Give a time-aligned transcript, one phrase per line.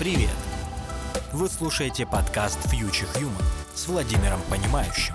[0.00, 0.30] Привет!
[1.34, 5.12] Вы слушаете подкаст Future Human с Владимиром Понимающим.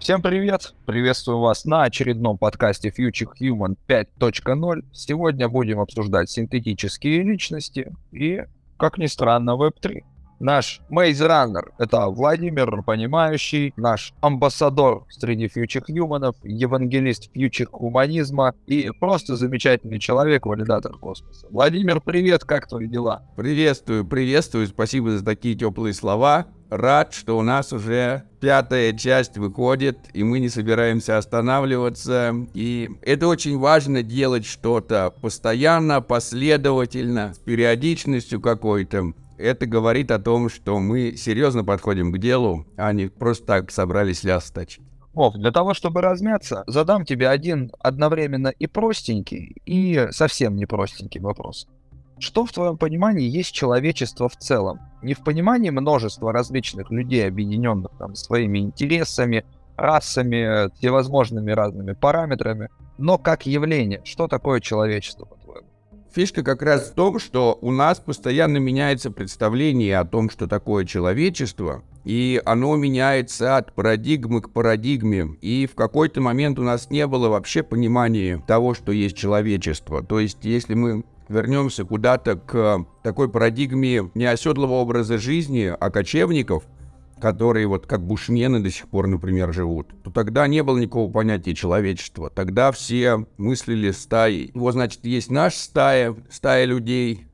[0.00, 0.74] Всем привет!
[0.84, 4.84] Приветствую вас на очередном подкасте Future Human 5.0.
[4.92, 8.42] Сегодня будем обсуждать синтетические личности и,
[8.76, 10.02] как ни странно, Web3.
[10.42, 18.90] Наш Maze Runner— это Владимир Понимающий, наш амбассадор среди фьючер Humanов, евангелист фьючер Хуманизма и
[18.98, 21.46] просто замечательный человек, валидатор космоса.
[21.48, 23.22] Владимир, привет, как твои дела?
[23.36, 26.48] Приветствую, приветствую, спасибо за такие теплые слова.
[26.70, 32.34] Рад, что у нас уже пятая часть выходит, и мы не собираемся останавливаться.
[32.54, 40.48] И это очень важно делать что-то постоянно, последовательно, с периодичностью какой-то это говорит о том,
[40.48, 44.82] что мы серьезно подходим к делу, а не просто так собрались ляс стачить.
[45.14, 51.20] Вов, для того, чтобы размяться, задам тебе один одновременно и простенький, и совсем не простенький
[51.20, 51.68] вопрос.
[52.18, 54.80] Что в твоем понимании есть человечество в целом?
[55.02, 59.44] Не в понимании множества различных людей, объединенных там своими интересами,
[59.76, 64.00] расами, всевозможными разными параметрами, но как явление.
[64.04, 65.28] Что такое человечество?
[66.14, 70.84] Фишка как раз в том, что у нас постоянно меняется представление о том, что такое
[70.84, 75.38] человечество, и оно меняется от парадигмы к парадигме.
[75.40, 80.02] И в какой-то момент у нас не было вообще понимания того, что есть человечество.
[80.02, 86.64] То есть, если мы вернемся куда-то к такой парадигме не оседлого образа жизни, а кочевников–
[87.22, 91.54] которые вот как бушмены до сих пор, например, живут, то тогда не было никакого понятия
[91.54, 92.30] человечества.
[92.30, 94.50] Тогда все мыслили стаей.
[94.54, 97.28] Вот, значит, есть наша стая, стая людей,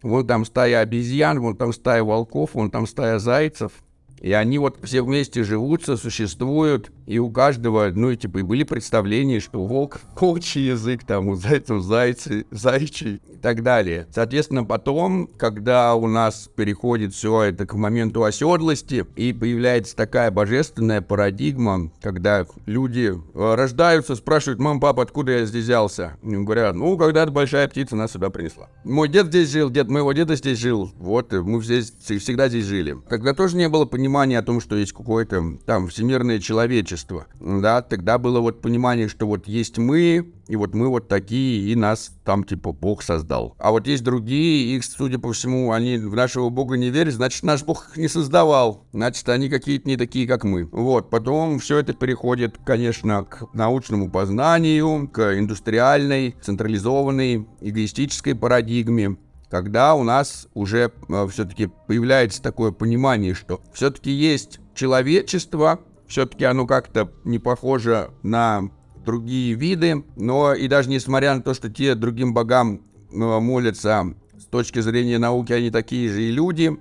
[0.00, 3.72] вот там стая обезьян, вот там стая волков, вон там стая зайцев–
[4.20, 8.64] и они вот все вместе живут, существуют, и у каждого, ну, и типа, и были
[8.64, 14.06] представления, что волк— волчий язык, там, у зайцев зайцы, зайчий и так далее.
[14.12, 21.00] Соответственно, потом, когда у нас переходит все это к моменту оседлости, и появляется такая божественная
[21.00, 26.16] парадигма, когда люди э, рождаются, спрашивают, мам, папа, откуда я здесь взялся?
[26.22, 28.68] И говорят, ну, когда-то большая птица нас сюда принесла.
[28.84, 32.96] Мой дед здесь жил, дед моего деда здесь жил, вот, мы здесь, всегда здесь жили.
[33.08, 37.82] Тогда тоже не было понимания, понимание о том, что есть какое-то там всемирное человечество, да,
[37.82, 42.12] тогда было вот понимание, что вот есть мы, и вот мы вот такие, и нас
[42.24, 43.56] там типа Бог создал.
[43.58, 47.42] А вот есть другие, их, судя по всему, они в нашего Бога не верят, значит,
[47.42, 48.86] наш Бог их не создавал.
[48.92, 50.68] Значит, они какие-то не такие, как мы.
[50.70, 59.16] Вот, потом все это переходит, конечно, к научному познанию, к индустриальной, централизованной, эгоистической парадигме
[59.50, 66.66] когда у нас уже э, все-таки появляется такое понимание, что все-таки есть человечество, все-таки оно
[66.66, 68.70] как-то не похоже на
[69.04, 74.46] другие виды, но и даже несмотря на то, что те другим богам э, молятся с
[74.46, 76.76] точки зрения науки, они такие же и люди,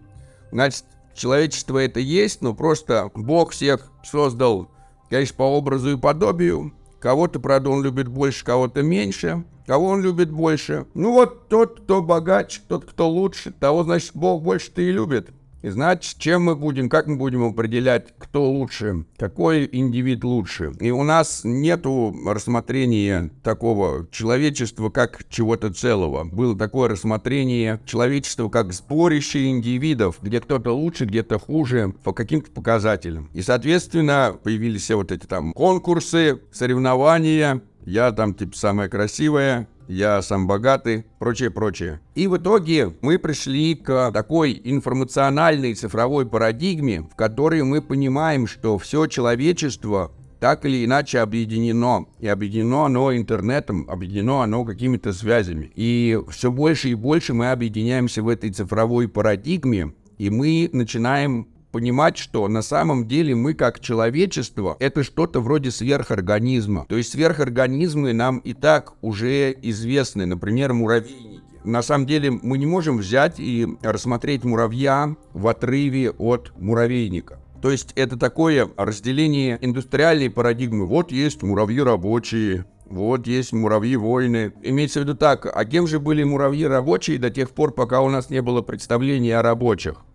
[0.51, 4.69] значит, человечество это есть, но просто Бог всех создал,
[5.09, 10.31] конечно, по образу и подобию, кого-то, правда, он любит больше, кого-то меньше, Кого он любит
[10.31, 10.85] больше?
[10.93, 15.29] Ну вот тот, кто богаче, тот, кто лучше, того, значит, Бог больше-то и любит.
[15.65, 20.73] И значит, чем мы будем, как мы будем определять, кто лучше, какой индивид лучше.
[20.79, 26.23] И у нас нету рассмотрения такого человечества как чего-то целого.
[26.23, 33.31] Было такое рассмотрение человечества как сборище индивидов, где кто-то лучше, где-то хуже, по каким-то показателям.
[33.33, 40.21] И, соответственно, появились все вот эти там конкурсы, соревнования, я там типа самая красивая, я
[40.21, 42.01] сам богатый, прочее, прочее.
[42.15, 48.77] И в итоге мы пришли к такой информациональной цифровой парадигме, в которой мы понимаем, что
[48.77, 52.07] все человечество так или иначе объединено.
[52.19, 55.71] И объединено оно интернетом, объединено оно какими-то связями.
[55.75, 62.15] И все больше и больше мы объединяемся в этой цифровой парадигме, и мы начинаем понимать,
[62.17, 66.85] что на самом деле мы как человечество это что-то вроде сверхорганизма.
[66.87, 71.43] То есть сверхорганизмы нам и так уже известны, например, муравейники.
[71.65, 77.41] На самом деле мы не можем взять и рассмотреть муравья в отрыве от муравейника.
[77.61, 80.85] То есть это такое разделение индустриальной парадигмы.
[80.85, 84.53] Вот есть муравьи рабочие, вот есть муравьи-воины.
[84.63, 88.09] Имеется в виду так, а кем же были муравьи рабочие до тех пор, пока у
[88.09, 90.05] нас не было представления о рабочих?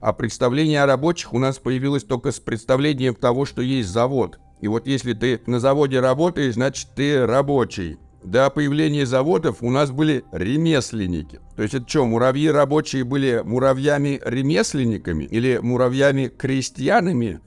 [0.00, 4.38] А представление о рабочих у нас появилось только с представлением того, что есть завод.
[4.60, 7.98] И вот если ты на заводе работаешь, значит ты рабочий.
[8.22, 11.40] До появления заводов у нас были ремесленники.
[11.56, 17.40] То есть это что, муравьи рабочие были муравьями-ремесленниками или муравьями-крестьянами?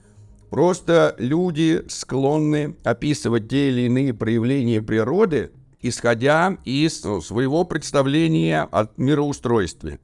[0.50, 5.50] Просто люди склонны описывать те или иные проявления природы
[5.84, 10.00] исходя из ну, своего представления о мироустройстве.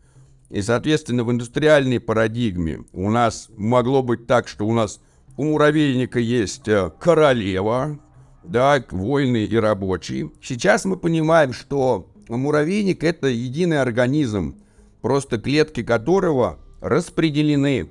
[0.50, 5.00] И, соответственно, в индустриальной парадигме у нас могло быть так, что у нас
[5.36, 8.00] у муравейника есть э, королева,
[8.42, 10.30] да, вольный и рабочий.
[10.42, 14.56] Сейчас мы понимаем, что муравейник это единый организм,
[15.00, 17.90] просто клетки которого распределены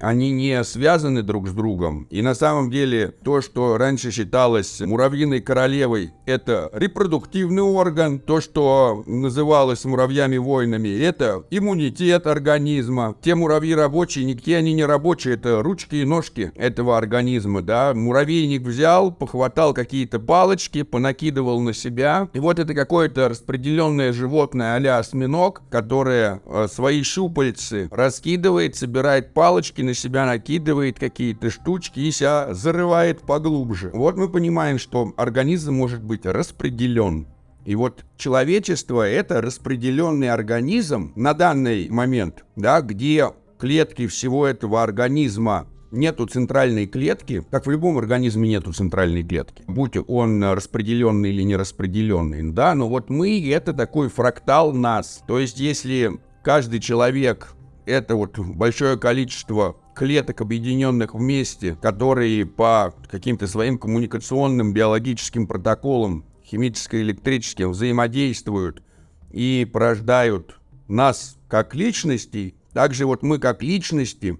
[0.00, 2.06] они не связаны друг с другом.
[2.10, 8.18] И на самом деле то, что раньше считалось муравьиной королевой, это репродуктивный орган.
[8.18, 13.14] То, что называлось муравьями-воинами, это иммунитет организма.
[13.22, 17.94] Те муравьи рабочие, никакие они не рабочие, это ручки и ножки этого организма, да.
[17.94, 22.28] Муравейник взял, похватал какие-то палочки, понакидывал на себя.
[22.32, 29.83] И вот это какое-то распределенное животное а осьминог, которое э, свои щупальцы раскидывает, собирает палочки,
[29.84, 33.90] на себя накидывает какие-то штучки и себя зарывает поглубже.
[33.94, 37.28] Вот мы понимаем, что организм может быть распределен.
[37.64, 45.66] И вот человечество— это распределенный организм на данный момент, да, где клетки всего этого организма
[45.90, 51.56] нету центральной клетки, как в любом организме нету центральной клетки, будь он распределенный или не
[51.56, 55.22] распределенный, да, но вот мы— это такой фрактал нас.
[55.26, 57.54] То есть если каждый человек
[57.86, 67.70] это вот большое количество клеток, объединенных вместе, которые по каким-то своим коммуникационным биологическим протоколам, химическо-электрическим,
[67.70, 68.82] взаимодействуют
[69.30, 70.58] и порождают
[70.88, 74.38] нас как личностей, также вот мы как личности,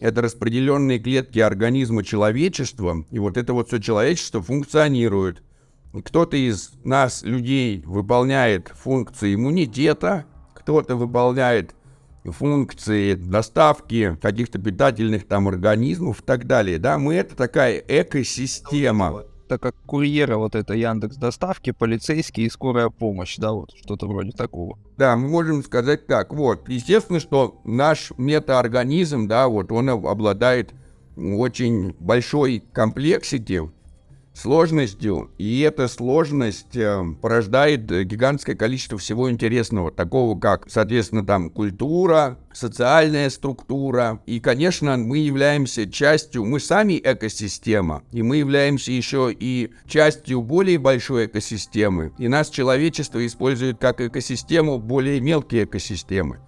[0.00, 5.42] это распределенные клетки организма человечества, и вот это вот все человечество функционирует.
[5.92, 11.74] Кто-то из нас, людей, выполняет функции иммунитета, кто-то выполняет
[12.24, 19.24] функции доставки каких-то питательных там организмов и так далее, да, мы это такая экосистема.
[19.48, 24.32] Так как курьера вот это Яндекс доставки, полицейские и скорая помощь, да, вот что-то вроде
[24.32, 24.78] такого.
[24.96, 30.72] Да, мы можем сказать так, вот, естественно, что наш метаорганизм, да, вот он обладает
[31.16, 33.70] очень большой комплексити,
[34.34, 42.38] сложностью, и эта сложность э, порождает гигантское количество всего интересного, такого как, соответственно, там культура,
[42.52, 49.70] социальная структура, и, конечно, мы являемся частью, мы сами экосистема, и мы являемся еще и
[49.86, 56.40] частью более большой экосистемы, и нас человечество использует как экосистему более мелкие экосистемы.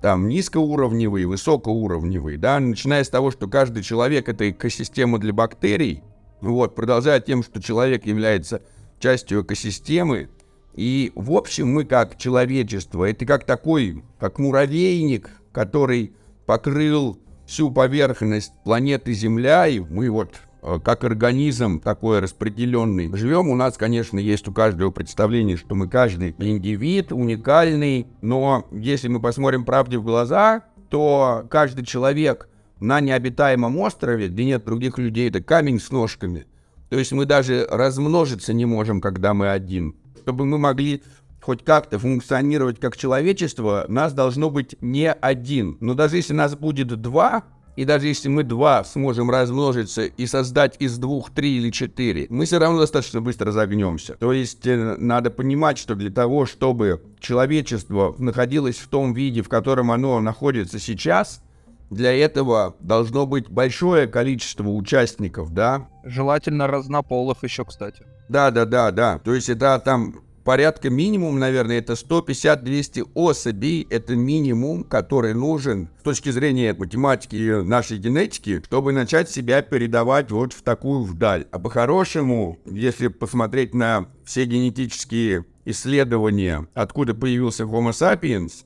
[0.00, 6.04] Там низкоуровневые, высокоуровневые, да, начиная с того, что каждый человек это экосистема для бактерий,
[6.40, 8.62] вот, продолжая тем, что человек является
[8.98, 10.28] частью экосистемы,
[10.74, 16.12] и, в общем, мы как человечество, это как такой, как муравейник, который
[16.44, 23.48] покрыл всю поверхность планеты Земля, и мы вот э, как организм такой распределенный живем.
[23.48, 29.20] У нас, конечно, есть у каждого представление, что мы каждый индивид уникальный, но если мы
[29.20, 32.48] посмотрим правде в глаза, то каждый человек
[32.80, 36.46] на необитаемом острове, где нет других людей, это камень с ножками.
[36.88, 39.96] То есть мы даже размножиться не можем, когда мы один.
[40.22, 41.02] Чтобы мы могли
[41.40, 45.78] хоть как-то функционировать как человечество, нас должно быть не один.
[45.80, 47.44] Но даже если нас будет два,
[47.76, 52.46] и даже если мы два сможем размножиться и создать из двух три или четыре, мы
[52.46, 54.14] все равно достаточно быстро загнемся.
[54.14, 59.48] То есть э, надо понимать, что для того, чтобы человечество находилось в том виде, в
[59.48, 61.42] котором оно находится сейчас,
[61.90, 65.88] для этого должно быть большое количество участников, да?
[66.04, 68.04] Желательно разнополых еще, кстати.
[68.28, 69.18] Да, да, да, да.
[69.18, 73.86] То есть это там порядка минимум, наверное, это 150-200 особей.
[73.90, 80.30] Это минимум, который нужен с точки зрения математики и нашей генетики, чтобы начать себя передавать
[80.30, 81.46] вот в такую вдаль.
[81.50, 88.64] А по-хорошему, если посмотреть на все генетические исследования, откуда появился Homo sapiens,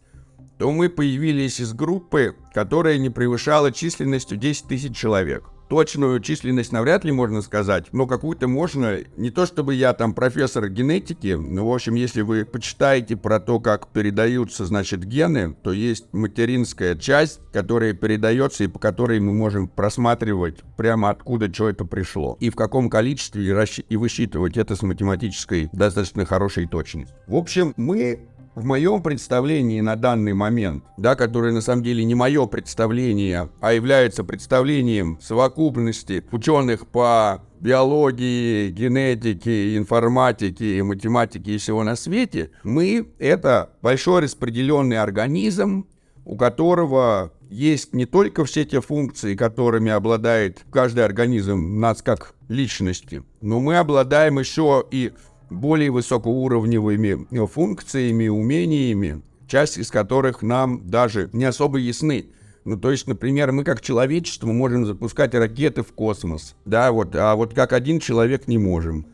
[0.60, 5.44] то мы появились из группы, которая не превышала численностью 10 тысяч человек.
[5.70, 10.68] Точную численность навряд ли можно сказать, но какую-то можно, не то чтобы я там профессор
[10.68, 16.12] генетики, но в общем, если вы почитаете про то, как передаются, значит, гены, то есть
[16.12, 22.36] материнская часть, которая передается и по которой мы можем просматривать прямо откуда что это пришло,
[22.38, 23.80] и в каком количестве и, расщ...
[23.88, 27.16] и высчитывать это с математической достаточно хорошей точностью.
[27.28, 32.14] В общем, мы в моем представлении на данный момент, да, которое на самом деле не
[32.14, 41.94] мое представление, а является представлением совокупности ученых по биологии, генетике, информатике, математике и всего на
[41.94, 45.86] свете, мы— это большой распределенный организм,
[46.24, 53.22] у которого есть не только все те функции, которыми обладает каждый организм нас как личности,
[53.40, 55.12] но мы обладаем еще и
[55.50, 62.26] более высокоуровневыми э, функциями, умениями, часть из которых нам даже не особо ясны.
[62.64, 67.34] Ну, то есть, например, мы как человечество можем запускать ракеты в космос, да, вот, а
[67.34, 69.06] вот как один человек не можем.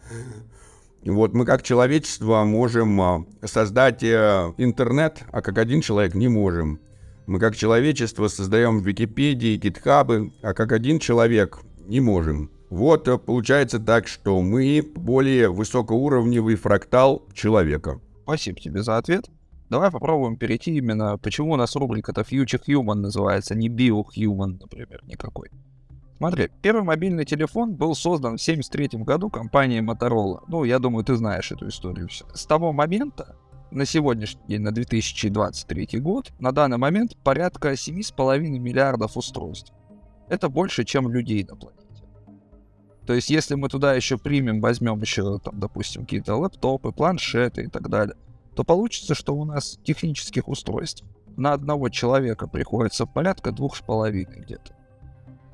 [1.05, 6.81] Вот мы как человечество можем а, создать э, интернет, а как один человек не можем.
[7.27, 12.51] Мы как человечество создаем Википедии, гитхабы, а как один человек не можем.
[12.71, 18.01] Вот э, получается так, что мы более высокоуровневый фрактал человека.
[18.25, 19.31] Спасибо тебе за ответ.
[19.69, 25.51] Давай попробуем перейти именно, почему у нас рубрика-то Future Human называется, не Biohuman, например, никакой.
[26.19, 30.45] Смотри, первый мобильный телефон был создан в 1973 году компанией Motorola.
[30.49, 32.09] Ну, я думаю, ты знаешь эту историю.
[32.33, 33.37] С того момента,
[33.71, 39.73] на сегодняшний день, на 2023 год, на данный момент порядка 7,5 миллиардов устройств.
[40.29, 41.76] Это больше, чем людей на планете.
[43.07, 47.69] То есть, если мы туда еще примем, возьмем еще, там, допустим, какие-то лэптопы, планшеты и
[47.69, 48.17] так далее,
[48.55, 51.05] то получится, что у нас технических устройств
[51.37, 54.75] на одного человека приходится порядка двух с половиной где-то.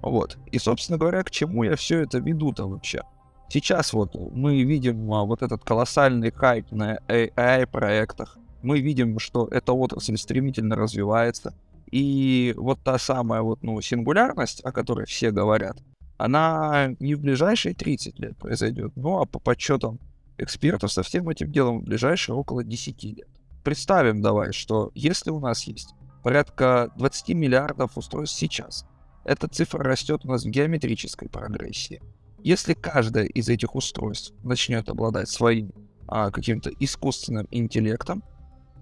[0.01, 0.39] Вот.
[0.51, 3.03] И, собственно говоря, к чему я все это веду-то вообще?
[3.49, 8.39] Сейчас вот мы видим а, вот этот колоссальный хайп на AI-проектах.
[8.63, 11.53] Мы видим, что эта отрасль стремительно развивается.
[11.91, 15.77] И вот та самая вот, ну, сингулярность, о которой все говорят,
[16.17, 19.99] она не в ближайшие 30 лет произойдет, ну, а по подсчетам
[20.39, 23.29] экспертов со всем этим делом в ближайшие около 10 лет.
[23.65, 28.87] Представим давай, что если у нас есть порядка 20 миллиардов устройств сейчас,
[29.25, 32.03] эта цифра растет у нас в геометрической прогрессии.
[32.43, 35.73] Если каждое из этих устройств начнет обладать своим
[36.09, 38.25] а, каким-то искусственным интеллектом,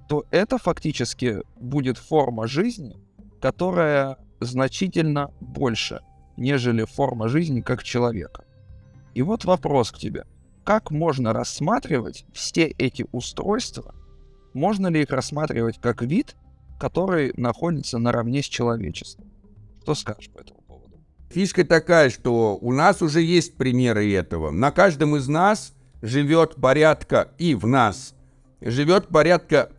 [0.08, 2.96] то это фактически будет форма жизни,
[3.40, 6.00] которая значительно больше,
[6.40, 8.44] нежели форма жизни как человека.
[9.14, 10.24] И вот вопрос к тебе
[10.70, 13.94] как можно рассматривать все эти устройства?
[14.52, 16.36] Можно ли их рассматривать как вид,
[16.78, 19.30] который находится наравне с человечеством?
[19.82, 21.00] Что скажешь по этому поводу?
[21.30, 24.50] Фишка такая, что у нас уже есть примеры этого.
[24.52, 28.14] На каждом из нас живет порядка, и в нас
[28.60, 29.72] живет порядка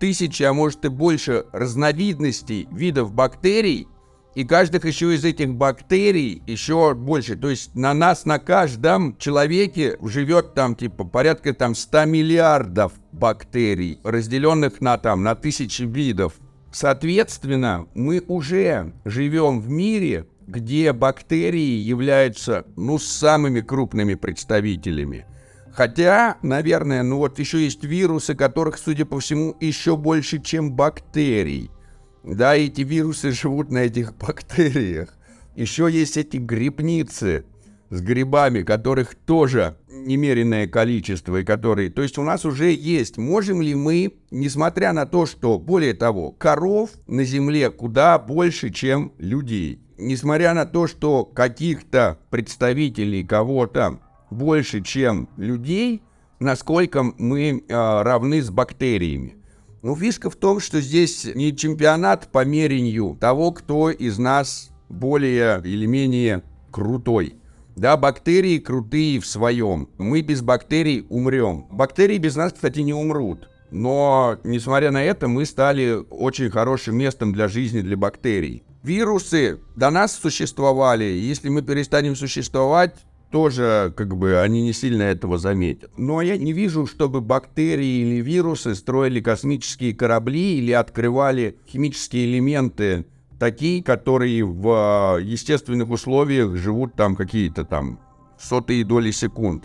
[0.00, 3.86] тысячи, а может и больше разновидностей видов бактерий,
[4.34, 7.36] и каждых еще из этих бактерий еще больше.
[7.36, 14.00] То есть на нас, на каждом человеке живет там типа порядка там 100 миллиардов бактерий,
[14.02, 16.34] разделенных на там на тысячи видов.
[16.72, 25.26] Соответственно, мы уже живем в мире, где бактерии являются, ну, самыми крупными представителями.
[25.74, 31.70] Хотя, наверное, ну вот еще есть вирусы, которых, судя по всему, еще больше, чем бактерий–
[32.22, 35.14] да, эти вирусы живут на этих бактериях.
[35.54, 37.44] Еще есть эти грибницы
[37.90, 41.90] с грибами, которых тоже немеренное количество, и которые...
[41.90, 43.18] То есть у нас уже есть.
[43.18, 49.12] Можем ли мы, несмотря на то, что, более того, коров на Земле куда больше, чем
[49.18, 54.00] людей, несмотря на то, что каких-то представителей кого-то
[54.30, 56.02] больше, чем людей,
[56.40, 59.41] насколько мы э, равны с бактериями.
[59.82, 65.60] Ну, фишка в том, что здесь не чемпионат по мерению того, кто из нас более
[65.64, 67.34] или менее крутой.
[67.74, 69.88] Да, бактерии крутые в своем.
[69.98, 71.66] Мы без бактерий умрем.
[71.72, 73.48] Бактерии без нас, кстати, не умрут.
[73.72, 78.62] Но, несмотря на это, мы стали очень хорошим местом для жизни для бактерий.
[78.84, 81.04] Вирусы до нас существовали.
[81.04, 82.94] Если мы перестанем существовать,
[83.32, 85.90] тоже как бы они не сильно этого заметят.
[85.96, 93.06] Но я не вижу, чтобы бактерии или вирусы строили космические корабли или открывали химические элементы,
[93.40, 97.98] такие, которые в а, естественных условиях живут там какие-то там
[98.38, 99.64] сотые доли секунд.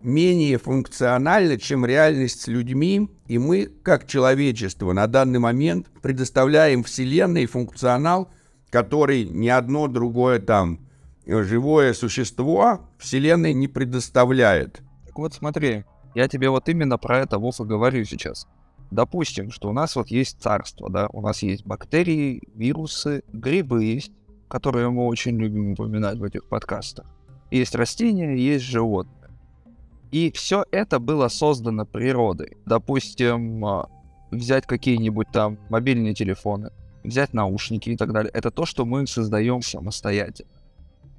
[0.00, 7.46] менее функциональна, чем реальность с людьми, и мы, как человечество, на данный момент предоставляем Вселенной
[7.46, 8.28] функционал,
[8.70, 10.80] который ни одно другое там
[11.26, 14.82] живое существо Вселенной не предоставляет.
[15.06, 18.46] Так вот смотри, я тебе вот именно про это Вов говорю сейчас.
[18.90, 24.12] Допустим, что у нас вот есть царство, да, у нас есть бактерии, вирусы, грибы есть,
[24.48, 27.06] которые мы очень любим упоминать в этих подкастах.
[27.50, 29.23] Есть растения, есть животные.
[30.14, 32.56] И все это было создано природой.
[32.66, 33.88] Допустим, а,
[34.30, 36.70] взять какие-нибудь там мобильные телефоны,
[37.02, 38.30] взять наушники и так далее.
[38.32, 40.52] Это то, что мы создаем самостоятельно.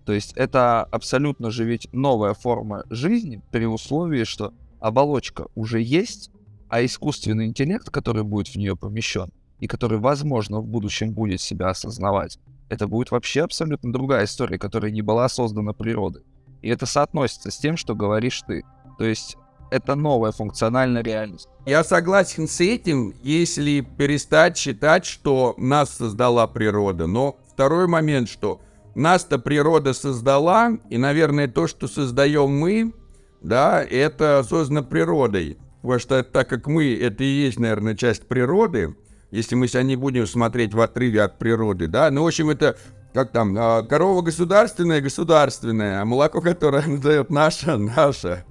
[0.06, 6.32] То есть это абсолютно же ведь новая форма жизни при условии, что оболочка уже есть,
[6.70, 11.68] а искусственный интеллект, который будет в нее помещен, и который, возможно, в будущем будет себя
[11.68, 16.24] осознавать, это будет вообще абсолютно другая история, которая не была создана природой.
[16.62, 18.64] И это соотносится с тем, что говоришь ты.
[18.98, 19.38] То есть
[19.72, 21.50] это новая функциональная реальность.
[21.66, 27.08] Я согласен с этим, если перестать считать, что нас создала природа.
[27.08, 28.62] Но второй момент, что
[28.94, 32.94] нас-то природа создала, и, наверное, то, что создаем мы,
[33.42, 35.58] да, это создано природой.
[35.82, 38.96] Потому что так как мы, это и есть, наверное, часть природы,
[39.32, 42.78] если мы себя не будем смотреть в отрыве от природы, да, ну, в общем, это
[43.14, 48.46] как там, а, корова государственная, государственная, а молоко, которое она дает, наше, наше.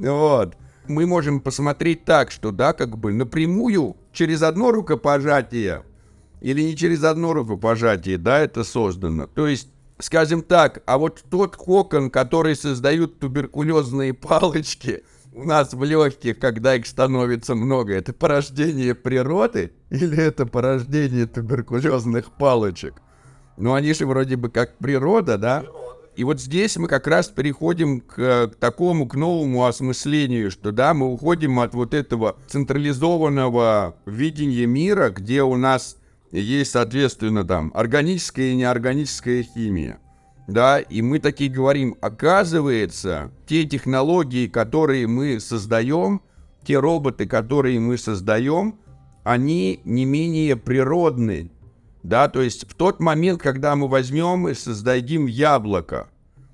[0.00, 0.56] Вот.
[0.88, 5.84] Мы можем посмотреть так, что, да, как бы напрямую, через одно рукопожатие,
[6.40, 9.26] или не через одно рукопожатие, да, это создано.
[9.26, 15.84] То есть, скажем так, а вот тот кокон, который создают туберкулезные палочки у нас в
[15.84, 22.94] легких, когда их становится много, это порождение природы или это порождение туберкулезных палочек?
[23.56, 25.64] Ну, они же вроде бы как природа, да?
[26.20, 30.92] И вот здесь мы как раз переходим к, к такому, к новому осмыслению, что да,
[30.92, 35.96] мы уходим от вот этого централизованного видения мира, где у нас
[36.30, 39.98] есть, соответственно, там органическая и неорганическая химия.
[40.46, 46.20] Да, и мы такие говорим, оказывается, те технологии, которые мы создаем,
[46.66, 48.78] те роботы, которые мы создаем,
[49.24, 51.48] они не менее природные.
[52.02, 56.08] Да, то есть в тот момент, когда мы возьмем и создадим яблоко,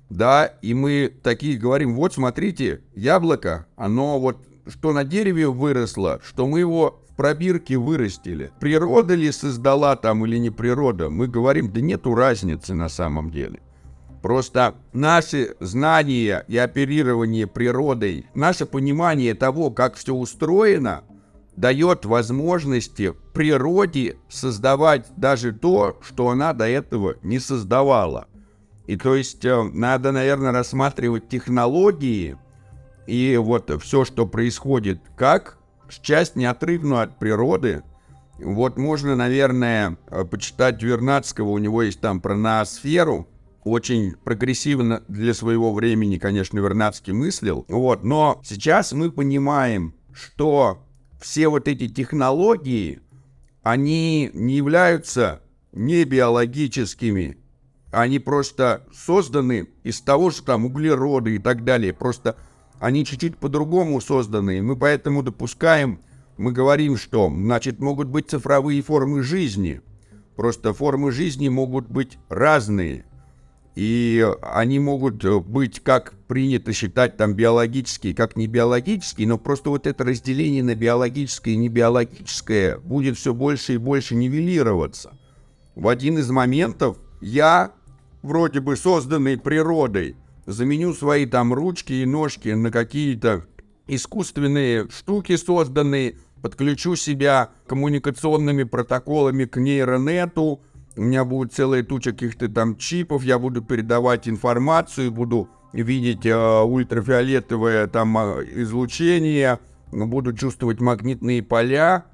[0.09, 4.37] да, и мы такие говорим, вот смотрите, яблоко, оно вот
[4.67, 8.51] что на дереве выросло, что мы его пробирки вырастили.
[8.59, 13.59] Природа ли создала там или не природа, мы говорим, да нету разницы на самом деле.
[14.21, 21.03] Просто наши знания и оперирование природой, наше понимание того, как все устроено,
[21.57, 28.27] дает возможности природе создавать даже то, что она до этого не создавала.
[28.85, 32.37] И то есть э, надо, наверное, рассматривать технологии
[33.07, 35.57] и вот все, что происходит, как
[36.01, 37.83] часть неотрывную от природы.
[38.37, 43.27] Вот можно, наверное, э, почитать Вернадского, у него есть там про ноосферу,
[43.63, 47.65] очень прогрессивно для своего времени, конечно, Вернадский мыслил.
[47.67, 50.86] Вот, но сейчас мы понимаем, что
[51.19, 53.01] все вот эти технологии,
[53.63, 57.37] они не являются не биологическими,
[57.91, 61.93] они просто созданы из того, что там углероды и так далее.
[61.93, 62.35] Просто
[62.79, 64.61] они чуть-чуть по-другому созданы.
[64.61, 66.01] Мы поэтому допускаем,
[66.37, 69.81] мы говорим, что, значит, могут быть цифровые формы жизни.
[70.35, 73.05] Просто формы жизни могут быть разные.
[73.77, 79.85] И они могут быть, как принято считать, там биологические, как не биологические, но просто вот
[79.85, 85.15] это разделение на биологическое и небиологическое будет все больше и больше нивелироваться.
[85.75, 87.71] В один из моментов я,
[88.23, 90.15] вроде бы созданный природой,
[90.47, 93.45] заменю свои там ручки и ножки на какие-то
[93.85, 100.61] искусственные штуки созданные, подключу себя коммуникационными протоколами к нейронету,
[100.97, 106.61] у меня будет целая туча каких-то там чипов, я буду передавать информацию, буду видеть э,
[106.61, 109.59] ультрафиолетовое там а, излучение,
[109.91, 112.05] буду чувствовать магнитные поля,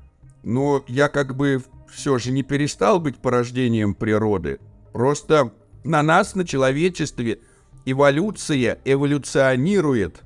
[0.44, 4.60] но я как бы все же не перестал быть порождением природы.
[4.92, 7.40] Просто на нас, на человечестве–
[7.86, 10.22] эволюция эволюционирует.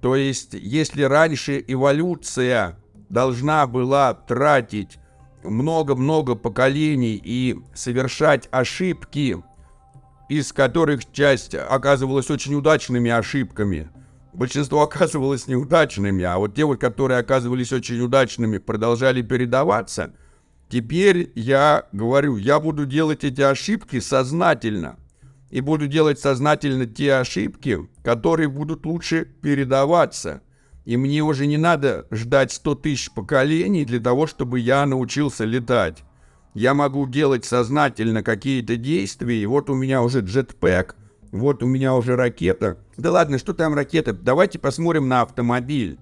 [0.00, 4.98] То есть, если раньше эволюция должна была тратить
[5.42, 9.42] много-много поколений и совершать ошибки,
[10.28, 13.90] из которых часть оказывалась очень удачными ошибками,
[14.32, 20.14] большинство оказывалось неудачными, а вот те вот, которые оказывались очень удачными, продолжали передаваться.
[20.68, 24.96] Теперь я говорю, я буду делать эти ошибки сознательно–
[25.50, 30.42] и буду делать сознательно те ошибки, которые будут лучше передаваться.
[30.84, 36.02] И мне уже не надо ждать 100 тысяч поколений для того, чтобы я научился летать.
[36.54, 40.96] Я могу делать сознательно какие-то действия, и вот у меня уже джетпэк,
[41.32, 42.78] вот у меня уже ракета.
[42.96, 44.12] Да ладно, что там ракета?
[44.12, 45.98] Давайте посмотрим на автомобиль.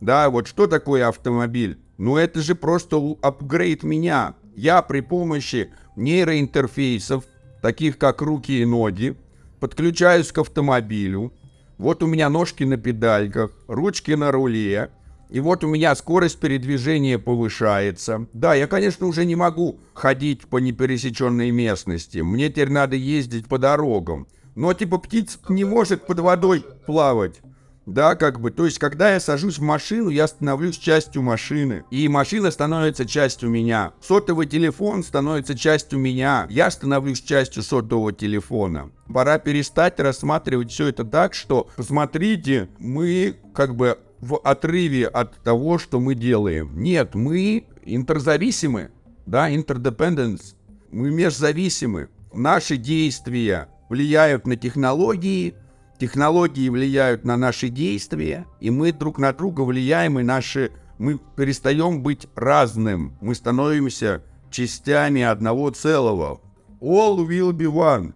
[0.00, 1.78] Да, вот что такое автомобиль?
[1.96, 4.34] Ну это же просто апгрейд меня.
[4.54, 7.24] Я при помощи нейроинтерфейсов
[7.62, 9.16] таких как руки и ноги,
[9.60, 11.32] подключаюсь к автомобилю,
[11.78, 14.90] вот у меня ножки на педальках, ручки на руле,
[15.28, 18.26] и вот у меня скорость передвижения повышается.
[18.32, 22.18] Да, я, конечно, уже не могу ходить по непересеченной местности.
[22.18, 24.28] Мне теперь надо ездить по дорогам.
[24.54, 27.40] Но типа птица не может под водой плавать.
[27.86, 31.84] Да, как бы, то есть, когда я сажусь в машину, я становлюсь частью машины.
[31.92, 33.92] И машина становится частью меня.
[34.00, 36.48] Сотовый телефон становится частью меня.
[36.50, 38.90] Я становлюсь частью сотового телефона.
[39.06, 45.78] Пора перестать рассматривать все это так, что, посмотрите, мы как бы в отрыве от того,
[45.78, 46.72] что мы делаем.
[46.76, 48.90] Нет, мы интерзависимы.
[49.26, 50.54] Да, interdependence.
[50.90, 52.08] Мы межзависимы.
[52.32, 55.54] Наши действия влияют на технологии,
[55.98, 60.72] Технологии влияют на наши действия, и мы друг на друга влияем, и наши...
[60.98, 63.18] Мы перестаем быть разным.
[63.20, 66.40] Мы становимся частями одного целого.
[66.80, 68.14] All will be one.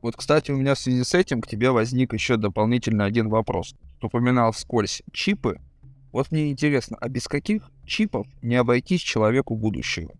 [0.00, 3.74] Вот, кстати, у меня в связи с этим к тебе возник еще дополнительно один вопрос.
[4.00, 5.60] Упоминал вскользь чипы.
[6.12, 10.12] Вот мне интересно, а без каких чипов не обойтись человеку будущего?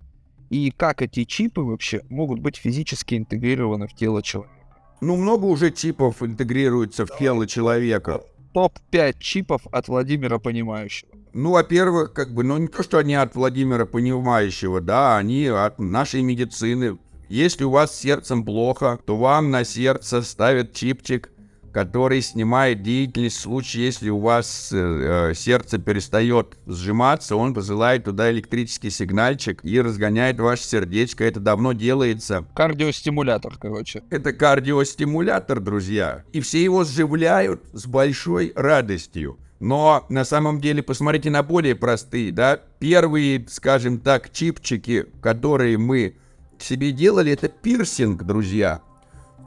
[0.51, 4.58] И как эти чипы вообще могут быть физически интегрированы в тело человека?
[5.01, 8.23] Ну, много уже чипов интегрируется в тело человека.
[8.53, 11.11] Топ-5 чипов от Владимира Понимающего.
[11.33, 15.79] Ну, во-первых, как бы, ну не то, что они от Владимира Понимающего, да, они от
[15.79, 16.99] нашей медицины.
[17.29, 21.31] Если у вас с сердцем плохо, то вам на сердце ставят чипчик,
[21.73, 28.05] который снимает деятельность в случае, если у вас э, э, сердце перестает сжиматься, он посылает
[28.05, 31.25] туда электрический сигнальчик и разгоняет ваше сердечко.
[31.25, 32.47] Это давно делается.
[32.55, 34.03] Кардиостимулятор, короче.
[34.11, 36.25] Это кардиостимулятор, друзья.
[36.33, 39.39] И все его сживляют с большой радостью.
[39.61, 46.17] Но на самом деле посмотрите на более простые, да, первые, скажем так, чипчики, которые мы
[46.63, 48.83] себе делали, это пирсинг, друзья.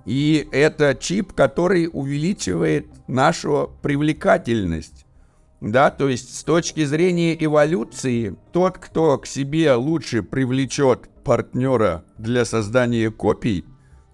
[0.06, 5.06] И это чип, который увеличивает нашу привлекательность.
[5.62, 12.46] Да, то есть с точки зрения эволюции, тот, кто к себе лучше привлечет партнера для
[12.46, 13.66] создания копий,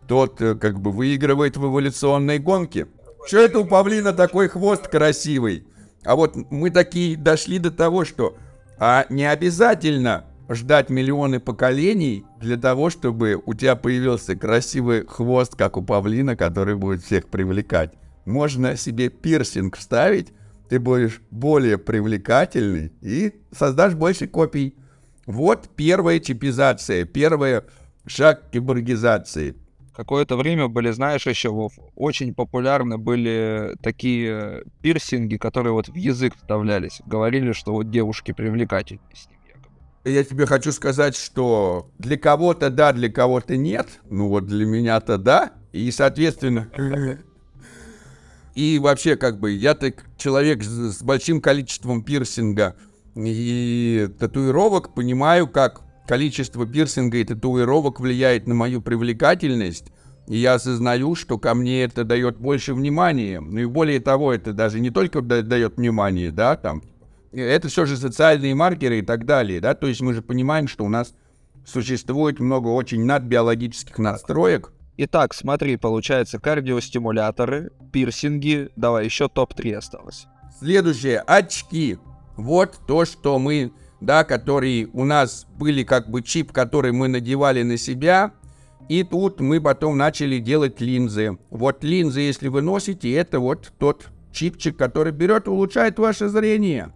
[0.08, 2.88] тот э, как бы выигрывает в эволюционной гонке.
[3.26, 5.65] Что это у павлина такой хвост красивый?
[6.04, 8.36] А вот мы такие дошли до того, что
[8.80, 15.78] а не обязательно ждать миллионы поколений для того, чтобы у тебя появился красивый хвост, как
[15.78, 17.94] у павлина, который будет всех привлекать.
[18.26, 20.34] Можно себе пирсинг вставить,
[20.70, 24.76] ты будешь более привлекательный и создашь больше копий.
[25.26, 27.62] Вот первая чипизация, первый
[28.06, 29.56] шаг киборгизации.
[29.96, 37.02] Какое-то время были, знаешь, еще очень популярны были такие пирсинги, которые вот в язык вставлялись.
[37.06, 39.37] Говорили, что вот девушки привлекательнее с ним
[40.10, 43.88] я тебе хочу сказать, что для кого-то да, для кого-то нет.
[44.10, 45.52] Ну вот для меня-то да.
[45.72, 46.70] И, соответственно...
[48.56, 52.76] И вообще, как бы, я-то человек с, большим количеством пирсинга
[53.15, 59.91] и татуировок, понимаю, как количество пирсинга и татуировок влияет на мою привлекательность.
[60.28, 63.39] И я осознаю, что ко мне это дает больше внимания.
[63.39, 66.82] Ну и более того, это даже не только дает внимание, да, там,
[67.41, 70.86] это все же социальные маркеры и так далее, да, то есть мы же понимаем, что
[70.86, 71.13] у нас
[71.65, 74.71] существует много очень надбиологических настроек.
[74.97, 80.26] Итак, смотри, получается кардиостимуляторы, пирсинги, давай, еще топ-3 осталось.
[80.60, 82.00] Следующее, очки.
[82.36, 83.71] Вот то, что мы,
[84.02, 88.32] да, которые у нас были как бы чип, который мы надевали на себя,
[88.89, 91.38] и тут мы потом начали делать линзы.
[91.52, 96.91] Вот линзы, если вы носите, это вот тот чипчик, который берет улучшает ваше зрение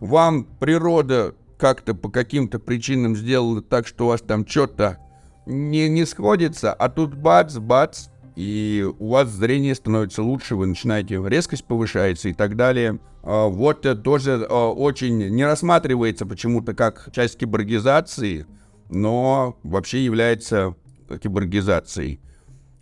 [0.00, 4.98] вам природа как-то по каким-то причинам сделала так, что у вас там что-то
[5.46, 11.64] не, не сходится, а тут бац-бац, и у вас зрение становится лучше, вы начинаете, резкость
[11.64, 12.98] повышается и так далее.
[13.22, 18.46] А, вот тоже а, очень не рассматривается почему-то как часть киборгизации,
[18.88, 20.74] но вообще является
[21.22, 22.20] киборгизацией.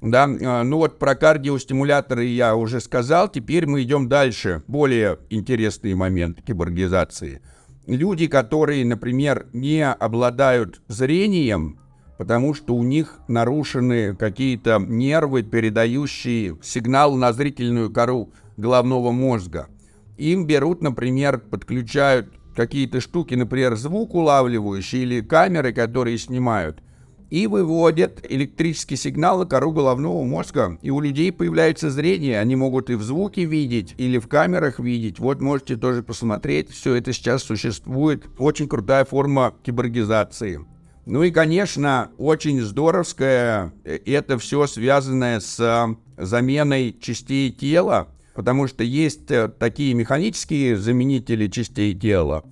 [0.01, 4.63] Да, а, ну вот про кардиостимуляторы я уже сказал, теперь мы идем дальше.
[4.69, 7.41] Более интересный момент киборгизации.
[7.87, 11.81] Люди, которые, например, не обладают зрением,
[12.17, 19.69] потому что у них нарушены какие-то нервы, передающие сигнал на зрительную кору головного мозга.
[20.17, 26.83] Им берут, например, подключают какие-то штуки, например, звук улавливающие или камеры, которые снимают,
[27.31, 30.79] и выводят электрический сигнал на кору головного мозга.
[30.83, 35.19] И у людей появляется зрение, они могут и в звуке видеть, или в камерах видеть.
[35.19, 38.27] Вот можете тоже посмотреть, все это сейчас существует.
[38.39, 40.61] Очень крутая форма киборгизации.
[41.07, 48.85] Ну и, конечно, очень здоровская, э, это все связанное с заменой частей тела, потому что
[48.85, 52.45] есть э, такие механические заменители частей тела,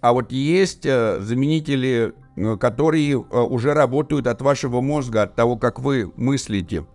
[0.00, 2.12] а вот есть э, заменители,
[2.58, 6.86] которые э, уже работают от вашего мозга, от того, как вы мыслите,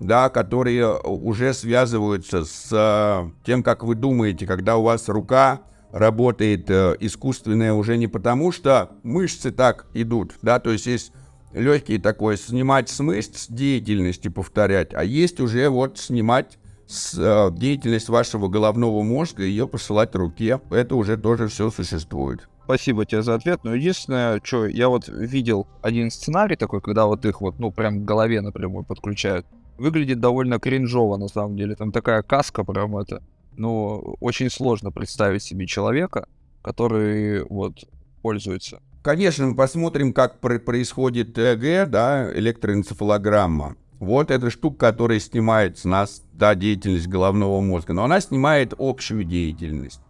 [0.00, 6.68] да, которые уже связываются с э, тем, как вы думаете, когда у вас рука работает
[6.68, 11.12] э, искусственная уже не потому, что мышцы так идут, да, то есть есть
[11.52, 18.08] легкий такой снимать с мышц деятельности повторять, а есть уже вот снимать с, э, деятельность
[18.08, 20.60] вашего головного мозга и ее посылать руке.
[20.70, 22.48] Это уже тоже все существует.
[22.64, 23.60] Спасибо тебе за ответ.
[23.62, 28.00] Но единственное, что я вот видел один сценарий такой, когда вот их вот, ну, прям
[28.00, 29.46] к голове напрямую подключают.
[29.76, 31.74] Выглядит довольно кринжово, на самом деле.
[31.74, 33.22] Там такая каска прям это.
[33.56, 36.26] Ну, очень сложно представить себе человека,
[36.62, 37.84] который вот
[38.22, 38.80] пользуется.
[39.02, 43.76] Конечно, мы посмотрим, как пр- происходит ЭГ, да, электроэнцефалограмма.
[44.00, 47.92] Вот эта штука, которая снимает с нас, да, деятельность головного мозга.
[47.92, 50.00] Но она снимает общую деятельность.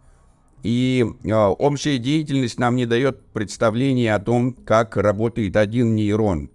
[0.64, 6.50] И э, общая деятельность нам не дает представления о том, как работает один нейрон.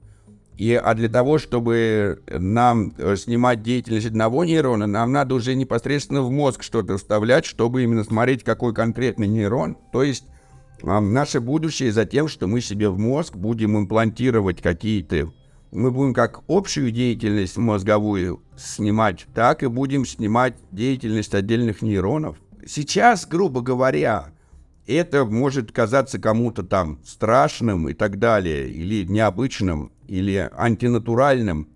[0.57, 6.23] И, а для того, чтобы нам э, снимать деятельность одного нейрона, нам надо уже непосредственно
[6.23, 9.77] в мозг что-то вставлять, чтобы именно смотреть, какой конкретный нейрон.
[9.93, 10.25] То есть
[10.81, 15.31] э, наше будущее за тем, что мы себе в мозг будем имплантировать какие-то...
[15.71, 22.37] Мы будем как общую деятельность мозговую снимать, так и будем снимать деятельность отдельных нейронов.
[22.71, 24.27] Сейчас, грубо говоря,
[24.85, 31.67] это может казаться кому-то там страшным и так далее, или необычным, или антинатуральным.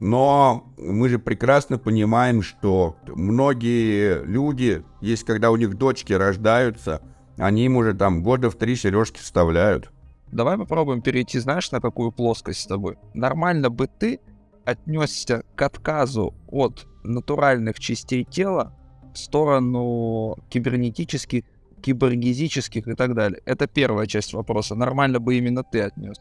[0.00, 7.00] Но мы же прекрасно понимаем, что многие люди, есть когда у них дочки рождаются,
[7.38, 9.90] они им уже там года в три сережки вставляют.
[10.30, 12.98] Давай попробуем перейти, знаешь, на какую плоскость с тобой.
[13.14, 14.20] Нормально бы ты
[14.66, 18.76] отнесся к отказу от натуральных частей тела
[19.18, 21.44] сторону кибернетических,
[21.82, 23.40] киборгизических и так далее.
[23.44, 24.74] Это первая часть вопроса.
[24.74, 26.16] Нормально бы именно ты отнес.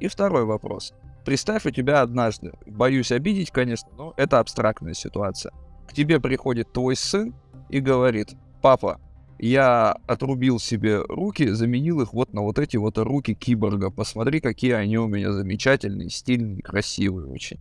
[0.00, 0.94] И второй вопрос.
[1.24, 5.52] Представь, у тебя однажды, боюсь обидеть, конечно, но это абстрактная ситуация.
[5.88, 7.34] К тебе приходит твой сын
[7.68, 8.30] и говорит,
[8.62, 9.00] папа,
[9.38, 13.90] я отрубил себе руки, заменил их вот на вот эти вот руки киборга.
[13.90, 17.58] Посмотри, какие они у меня замечательные, стильные, красивые очень.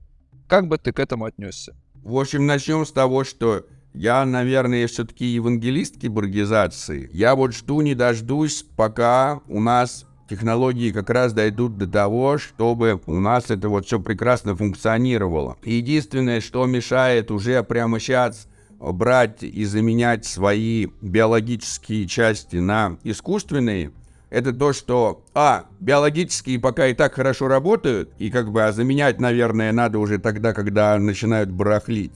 [0.48, 1.76] Как бы ты к этому отнесся?
[1.96, 7.10] В общем, начнем с того, что я, наверное, все-таки евангелист киборгизации.
[7.12, 13.02] Я вот жду не дождусь, пока у нас технологии как раз дойдут до того, чтобы
[13.08, 15.58] у нас это вот все прекрасно функционировало.
[15.64, 18.48] Единственное, что мешает уже прямо сейчас
[18.80, 23.92] брать и заменять свои биологические части на искусственные,
[24.30, 29.20] это то, что, а, биологические пока и так хорошо работают, и как бы, а заменять,
[29.20, 32.14] наверное, надо уже тогда, когда начинают барахлить.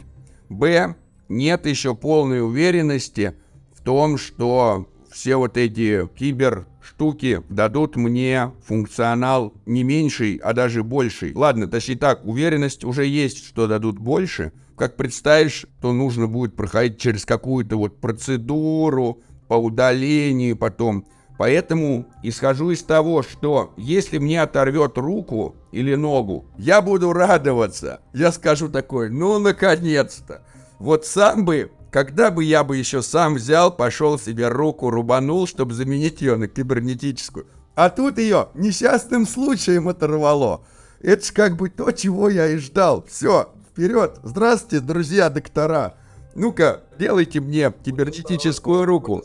[0.48, 0.96] Б,
[1.30, 3.36] нет еще полной уверенности
[3.74, 10.84] в том, что все вот эти кибер штуки дадут мне функционал не меньший, а даже
[10.84, 11.34] больший.
[11.34, 14.52] Ладно, точнее так, уверенность уже есть, что дадут больше.
[14.76, 21.06] Как представишь, то нужно будет проходить через какую-то вот процедуру по удалению потом.
[21.38, 28.02] Поэтому исхожу из того, что если мне оторвет руку или ногу, я буду радоваться.
[28.14, 30.44] Я скажу такой, ну наконец-то.
[30.84, 35.74] Вот сам бы когда бы я бы еще сам взял, пошел себе руку рубанул, чтобы
[35.74, 37.46] заменить ее на кибернетическую.
[37.76, 40.66] А тут ее несчастным случаем оторвало.
[41.02, 43.06] Это ж как бы то, чего я и ждал.
[43.08, 44.20] Все, вперед.
[44.24, 45.94] Здравствуйте, друзья доктора.
[46.36, 49.24] Ну-ка, делайте мне кибернетическую руку.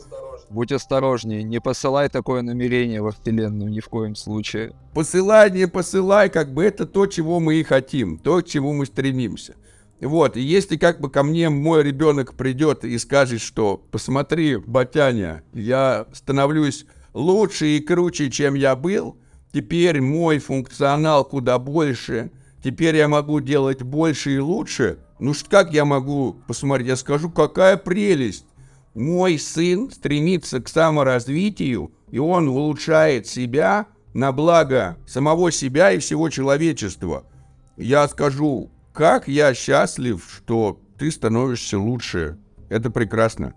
[0.49, 4.73] Будь осторожнее, не посылай такое намерение во Вселенную ни в коем случае.
[4.93, 8.85] Посылай, не посылай, как бы это то, чего мы и хотим, то, к чему мы
[8.85, 9.55] стремимся.
[10.01, 15.43] Вот, и если как бы ко мне мой ребенок придет и скажет, что посмотри, батяня,
[15.53, 19.17] я становлюсь лучше и круче, чем я был,
[19.51, 22.31] теперь мой функционал куда больше,
[22.63, 27.75] теперь я могу делать больше и лучше, ну как я могу посмотреть, я скажу, какая
[27.75, 28.45] прелесть.
[28.95, 36.29] Мой сын стремится к саморазвитию, и он улучшает себя на благо самого себя и всего
[36.29, 37.25] человечества.
[37.77, 42.37] Я скажу, как я счастлив, что ты становишься лучше.
[42.67, 43.53] Это прекрасно.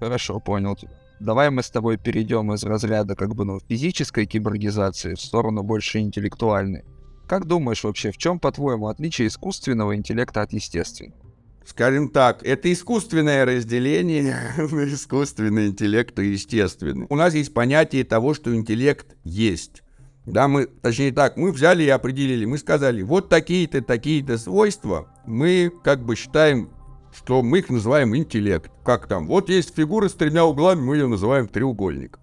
[0.00, 0.90] Хорошо, понял тебя.
[1.20, 6.00] Давай мы с тобой перейдем из разряда как бы ну, физической киборгизации в сторону больше
[6.00, 6.82] интеллектуальной.
[7.28, 11.22] Как думаешь вообще, в чем, по-твоему, отличие искусственного интеллекта от естественного?
[11.64, 17.06] Скажем так, это искусственное разделение на искусственный интеллект и естественный.
[17.10, 19.84] У нас есть понятие того, что интеллект есть.
[20.26, 25.72] Да, мы, точнее так, мы взяли и определили, мы сказали, вот такие-то, такие-то свойства мы
[25.82, 26.70] как бы считаем
[27.12, 28.70] что мы их называем интеллект.
[28.84, 29.26] Как там?
[29.26, 32.18] Вот есть фигура с тремя углами, мы ее называем треугольник.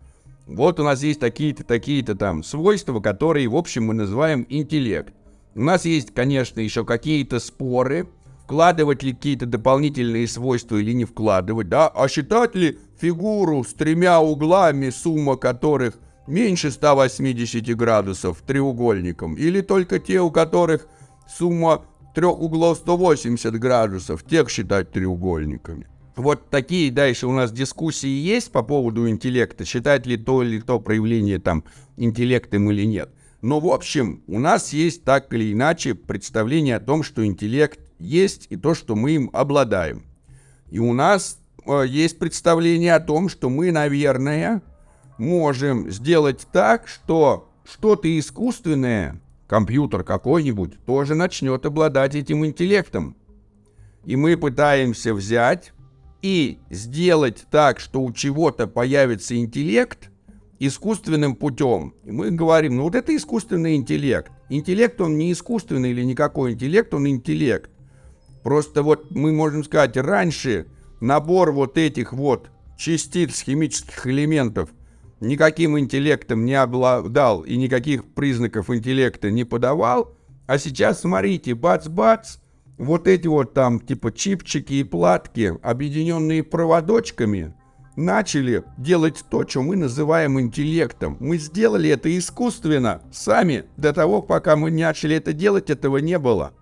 [0.45, 5.13] Вот у нас есть такие-то, такие-то там свойства, которые, в общем, мы называем интеллект.
[5.55, 8.07] У нас есть, конечно, еще какие-то споры,
[8.43, 14.21] вкладывать ли какие-то дополнительные свойства или не вкладывать, да, а считать ли фигуру с тремя
[14.21, 15.95] углами, сумма которых
[16.27, 20.87] меньше 180 градусов треугольником, или только те, у которых
[21.27, 25.87] сумма трех углов 180 градусов, тех считать треугольниками.
[26.15, 30.79] Вот такие дальше у нас дискуссии есть по поводу интеллекта, считать ли то или то
[30.79, 31.63] проявление там
[31.95, 33.11] интеллектом или нет.
[33.43, 38.47] Но в общем, у нас есть так или иначе представление о том, что интеллект есть
[38.49, 40.05] и то, что мы им обладаем.
[40.71, 44.63] И у нас э, есть представление о том, что мы, наверное,
[45.17, 53.15] можем сделать так, что что-то искусственное, компьютер какой-нибудь, тоже начнет обладать этим интеллектом.
[54.05, 55.73] И мы пытаемся взять
[56.21, 60.09] и сделать так, что у чего-то появится интеллект
[60.59, 61.93] искусственным путем.
[62.03, 64.31] И мы говорим, ну вот это искусственный интеллект.
[64.49, 67.69] Интеллект, он не искусственный или никакой интеллект, он интеллект.
[68.43, 70.67] Просто вот мы можем сказать, раньше
[71.01, 74.69] набор вот этих вот частиц химических элементов
[75.19, 82.37] никаким интеллектом не обладал и никаких признаков интеллекта не подавал, а сейчас, смотрите, бац-бац,
[82.77, 87.53] вот эти вот там типа чипчики и платки, объединенные проводочками,
[87.95, 91.17] начали делать то, что мы называем интеллектом.
[91.19, 93.65] Мы сделали это искусственно, сами.
[93.75, 96.53] До того, пока мы начали это делать, этого не было.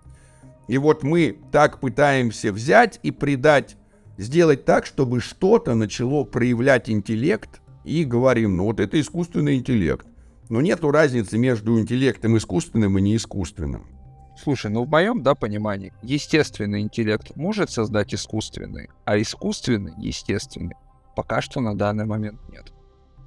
[0.66, 3.76] И вот мы так пытаемся взять и придать,
[4.16, 10.06] сделать так, чтобы что-то начало проявлять интеллект, и говорим, ну вот это искусственный интеллект.
[10.48, 13.86] Но нету разницы между интеллектом искусственным и неискусственным.
[14.42, 20.74] Слушай, ну в моем, да, понимании, естественный интеллект может создать искусственный, а искусственный, естественный,
[21.16, 22.72] пока что на данный момент нет.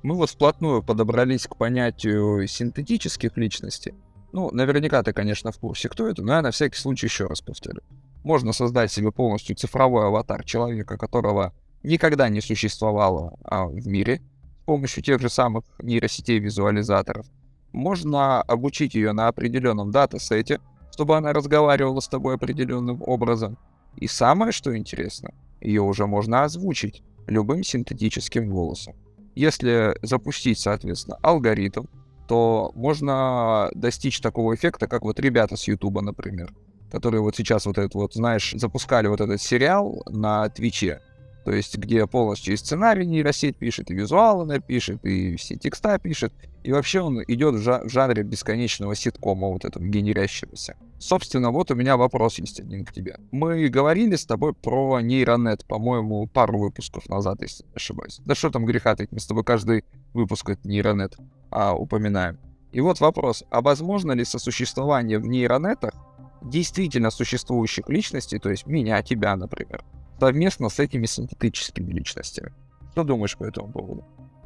[0.04, 3.96] Мы вот вплотную подобрались к понятию синтетических личностей.
[4.32, 7.42] Ну, наверняка ты, конечно, в курсе, кто это, но я на всякий случай еще раз
[7.42, 7.82] повторю.
[8.24, 14.22] Можно создать себе полностью цифровой аватар человека, которого никогда не существовало а, в мире,
[14.70, 17.26] помощью тех же самых нейросетей визуализаторов.
[17.72, 20.60] Можно обучить ее на определенном датасете,
[20.92, 23.58] чтобы она разговаривала с тобой определенным образом.
[23.96, 28.94] И самое, что интересно, ее уже можно озвучить любым синтетическим голосом.
[29.34, 31.86] Если запустить, соответственно, алгоритм,
[32.28, 36.54] то можно достичь такого эффекта, как вот ребята с Ютуба, например,
[36.92, 41.02] которые вот сейчас вот этот вот, знаешь, запускали вот этот сериал на Твиче,
[41.50, 46.32] то есть где полностью и сценарий нейросеть пишет, и визуалы напишет, и все текста пишет,
[46.64, 50.78] и вообще он идет в, жа- в жанре бесконечного ситкома вот этого генерящегося.
[51.00, 53.18] Собственно, вот у меня вопрос есть один к тебе.
[53.32, 58.22] Мы говорили с тобой про нейронет, по-моему, пару выпусков назад, если не ошибаюсь.
[58.26, 61.18] Да что там греха таки, мы с тобой каждый выпуск это нейронет
[61.50, 62.38] а, упоминаем.
[62.74, 65.96] И вот вопрос, а возможно ли сосуществование в нейронетах
[66.44, 69.84] действительно существующих личностей, то есть меня, тебя, например,
[70.20, 72.54] совместно с этими синтетическими личностями.
[72.92, 74.06] Что думаешь по этому поводу?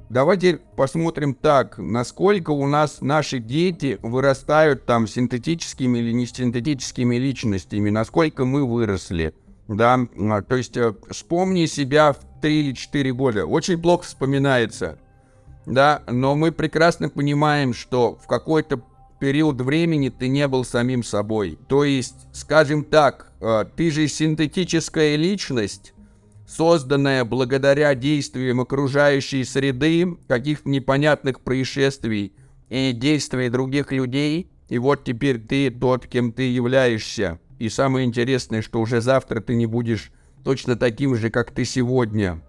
[0.10, 7.90] Давайте посмотрим так, насколько у нас наши дети вырастают там синтетическими или не синтетическими личностями,
[7.90, 9.34] насколько мы выросли.
[9.68, 13.46] Да, а, то есть э, вспомни себя в 3 или 4 года.
[13.46, 15.00] Очень плохо вспоминается.
[15.66, 18.82] Да, но мы прекрасно понимаем, что в какой-то
[19.24, 21.58] период времени ты не был самим собой.
[21.70, 25.94] То есть, скажем так, э, ты же синтетическая личность,
[26.46, 32.34] созданная благодаря действиям окружающей среды, каких-то непонятных происшествий
[32.68, 34.52] и действий других людей.
[34.68, 37.40] И вот теперь ты тот, кем ты являешься.
[37.60, 40.12] И самое интересное, что уже завтра ты не будешь
[40.44, 42.42] точно таким же, как ты сегодня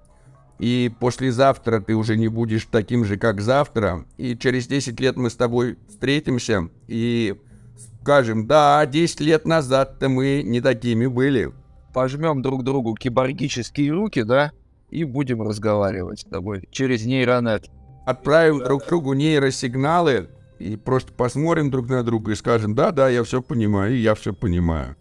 [0.58, 5.30] и послезавтра ты уже не будешь таким же, как завтра, и через 10 лет мы
[5.30, 7.34] с тобой встретимся и
[8.02, 11.52] скажем, да, 10 лет назад-то мы не такими были.
[11.92, 14.52] Пожмем друг другу киборгические руки, да,
[14.90, 17.70] и будем разговаривать с тобой через нейронет.
[18.06, 20.28] Отправим друг другу нейросигналы
[20.58, 24.14] и просто посмотрим друг на друга и скажем, да, да, я все понимаю, и я
[24.14, 24.96] все понимаю.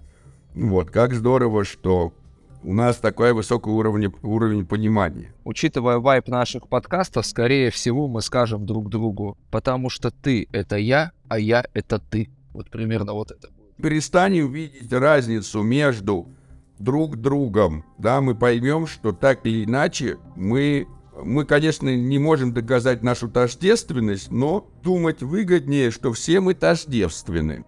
[0.56, 2.14] Вот, как здорово, что
[2.64, 5.34] у нас такой высокий уровень, уровень понимания.
[5.44, 11.12] Учитывая вайп наших подкастов, скорее всего, мы скажем друг другу, потому что ты— это я,
[11.28, 12.30] а я— это ты.
[12.54, 13.50] Вот примерно вот это.
[13.82, 16.28] Перестанем видеть разницу между
[16.80, 20.88] друг другом, да, мы поймем, что так или иначе мы,
[21.24, 27.66] мы, конечно, не можем доказать нашу тождественность, но думать выгоднее, что все мы тождественны.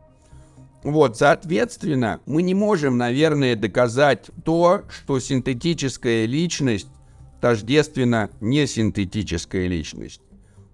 [0.86, 6.90] Вот, соответственно, мы не можем, наверное, доказать то, что синтетическая личность
[7.42, 10.22] тождественна не синтетическая личность.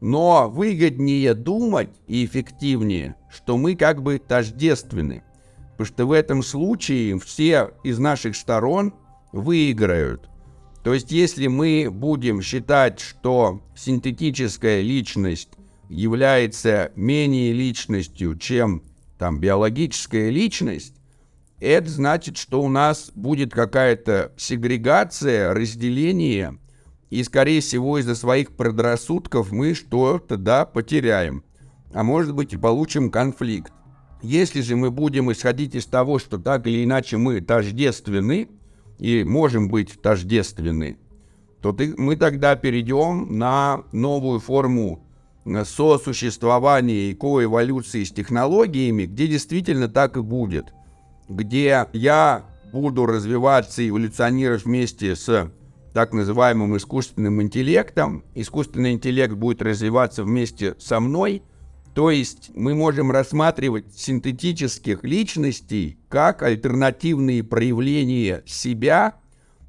[0.01, 5.23] Но выгоднее думать и эффективнее, что мы как бы тождественны.
[5.77, 8.93] Потому что в этом случае все из наших сторон
[9.31, 10.29] выиграют.
[10.83, 15.51] То есть если мы будем считать, что синтетическая личность
[15.87, 18.83] является менее личностью, чем
[19.21, 20.95] там биологическая личность,
[21.59, 26.57] это значит, что у нас будет какая-то сегрегация, разделение,
[27.11, 31.43] и, скорее всего, из-за своих предрассудков мы что-то, да, потеряем.
[31.93, 33.71] А может быть и получим конфликт.
[34.23, 38.49] Если же мы будем исходить из того, что так или иначе мы тождественны,
[38.97, 40.97] и можем быть тождественны,
[41.61, 45.05] то ты, мы тогда перейдем на новую форму
[45.45, 50.73] сосуществования и коэволюции с технологиями, где действительно так и будет.
[51.27, 55.51] Где я буду развиваться и эволюционировать вместе с
[55.93, 58.23] так называемым искусственным интеллектом.
[58.33, 61.43] Искусственный интеллект будет развиваться вместе со мной.
[61.93, 69.15] То есть мы можем рассматривать синтетических личностей как альтернативные проявления себя,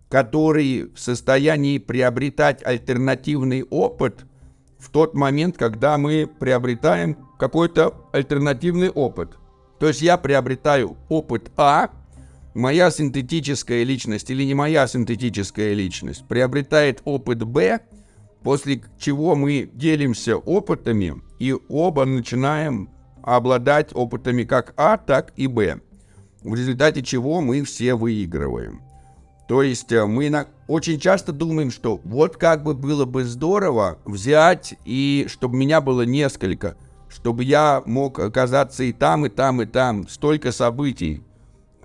[0.09, 4.27] которые в состоянии приобретать альтернативный опыт–
[4.83, 9.39] в тот момент, когда мы приобретаем какой-то альтернативный опыт.
[9.78, 11.91] То есть я приобретаю опыт А,
[12.55, 17.80] моя синтетическая личность или не моя синтетическая личность приобретает опыт Б,
[18.43, 22.91] после чего мы делимся опытами и оба начинаем
[23.22, 25.80] обладать опытами как А, так и Б,
[26.43, 28.83] в результате чего мы все выигрываем.
[29.53, 30.46] То есть э, мы на...
[30.66, 36.07] очень часто думаем, что вот как бы было бы здорово взять и чтобы меня было
[36.07, 36.78] несколько,
[37.11, 41.22] чтобы я мог оказаться и там, и там, и там, столько событий.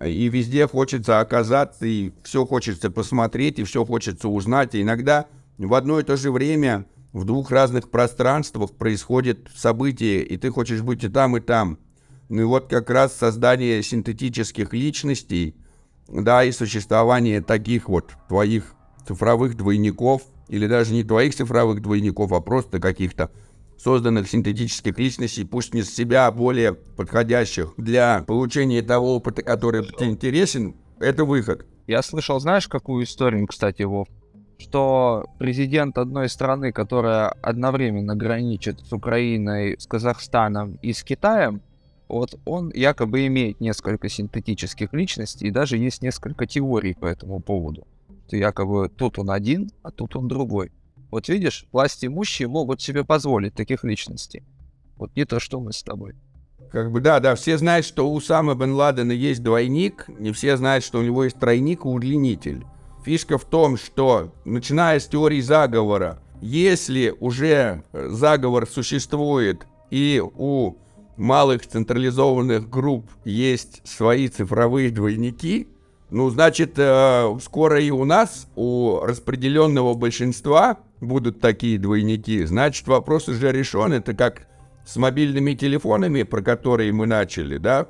[0.02, 4.74] И везде хочется оказаться, и все хочется посмотреть, и все хочется узнать.
[4.74, 5.26] И иногда
[5.58, 10.84] в одно и то же время в двух разных пространствах происходят события, и ты хочешь
[10.84, 11.80] быть и там, и там.
[12.30, 15.58] Ну и вот как раз создание синтетических личностей–
[16.08, 18.74] да, и существование таких вот твоих
[19.08, 23.30] цифровых двойников, или даже не твоих цифровых двойников, а просто каких-то
[23.78, 29.86] созданных синтетических личностей, пусть не с себя, а более подходящих для получения того опыта, который
[29.86, 31.66] тебе интересен, это выход.
[31.86, 34.08] Я слышал, знаешь, какую историю, кстати, Вов?
[34.58, 41.62] Что президент одной страны, которая одновременно граничит с Украиной, с Казахстаном и с Китаем,
[42.08, 47.88] вот он якобы имеет несколько синтетических личностей, и даже есть несколько теорий по этому поводу.
[48.30, 50.72] То якобы тут он один, а тут он другой.
[51.12, 54.44] Вот видишь, власть имущие могут себе позволить таких личностей.
[54.98, 56.16] Вот не то, что мы с тобой.
[56.72, 60.58] Как бы да, да, все знают, что у Сама Бен Ладена есть двойник, не все
[60.58, 62.66] знают, что у него есть тройник и удлинитель.
[63.06, 70.76] Фишка в том, что, начиная с теории заговора, если уже заговор существует и у
[71.18, 75.68] малых централизованных групп есть свои цифровые двойники,
[76.10, 82.46] ну, значит, э, скоро и у нас, у распределенного большинства будут такие двойники.
[82.46, 83.92] Значит, вопрос уже решен.
[83.92, 84.48] Это как
[84.86, 87.88] с мобильными телефонами, про которые мы начали, да?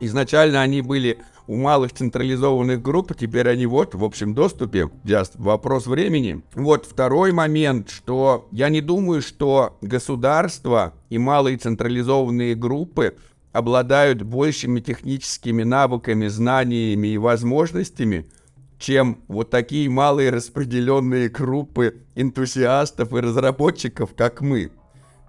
[0.00, 5.86] Изначально они были у малых централизованных групп, теперь они вот в общем доступе, just вопрос
[5.86, 6.42] времени.
[6.54, 13.16] Вот второй момент, что я не думаю, что государство и малые централизованные группы
[13.52, 18.26] обладают большими техническими навыками, знаниями и возможностями,
[18.78, 24.72] чем вот такие малые распределенные группы энтузиастов и разработчиков, как мы.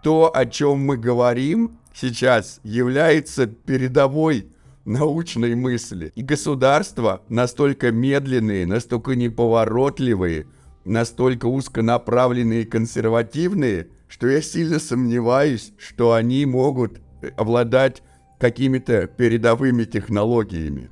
[0.01, 4.47] То, о чем мы говорим сейчас, является передовой
[4.86, 6.11] научной мысли.
[6.15, 10.47] И государства настолько медленные, настолько неповоротливые,
[10.86, 17.01] настолько узконаправленные и консервативные, что я сильно сомневаюсь, что они могут
[17.36, 18.03] обладать
[18.39, 20.89] какими-то передовыми технологиями.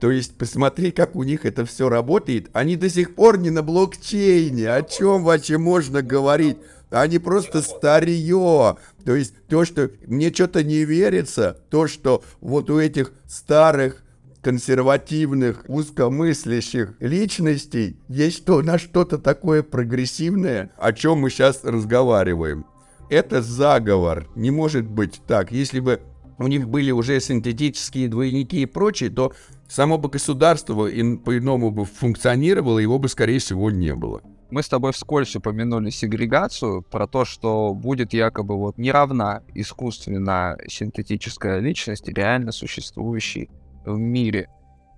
[0.00, 2.50] То есть посмотри, как у них это все работает.
[2.52, 4.68] Они до сих пор не на блокчейне.
[4.70, 6.58] О чем вообще можно говорить?
[6.94, 8.76] Они просто старье.
[9.04, 14.04] То есть то, что мне что-то не верится, то, что вот у этих старых
[14.42, 22.64] консервативных, узкомыслящих личностей есть что, на что-то такое прогрессивное, о чем мы сейчас разговариваем.
[23.10, 24.28] Это заговор.
[24.36, 25.50] Не может быть так.
[25.50, 26.00] Если бы
[26.38, 29.32] у них были уже синтетические двойники и прочее, то
[29.66, 34.22] само бы государство по-иному бы функционировало, его бы, скорее всего, не было.
[34.50, 40.56] Мы с тобой вскользь упомянули сегрегацию, про то, что будет якобы вот не равна искусственно
[40.68, 43.50] синтетическая личность, реально существующей
[43.84, 44.48] в мире.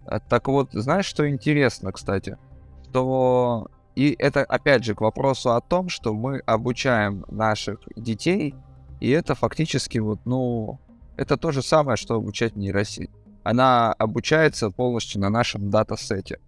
[0.07, 2.37] А, так вот, знаешь, что интересно, кстати?
[2.89, 8.55] Что и это, опять же, к вопросу о том, что мы обучаем наших детей,
[9.01, 10.79] и это фактически вот, ну,
[11.17, 13.11] это то же самое, что обучать нейросеть.
[13.43, 16.41] Она обучается полностью на нашем датасете.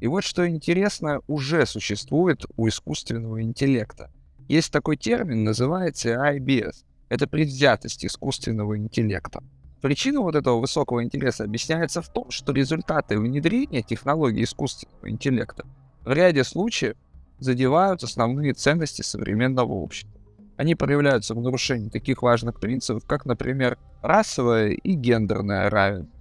[0.00, 4.10] И вот что интересно, уже существует у искусственного интеллекта.
[4.48, 6.84] Есть такой термин, называется IBS.
[7.08, 9.42] Это предвзятость искусственного интеллекта.
[9.80, 15.64] Причина вот этого высокого интереса объясняется в том, что результаты внедрения технологий искусственного интеллекта
[16.04, 16.96] в ряде случаев
[17.38, 20.12] задевают основные ценности современного общества.
[20.56, 26.15] Они проявляются в нарушении таких важных принципов, как, например, расовое и гендерное равенство.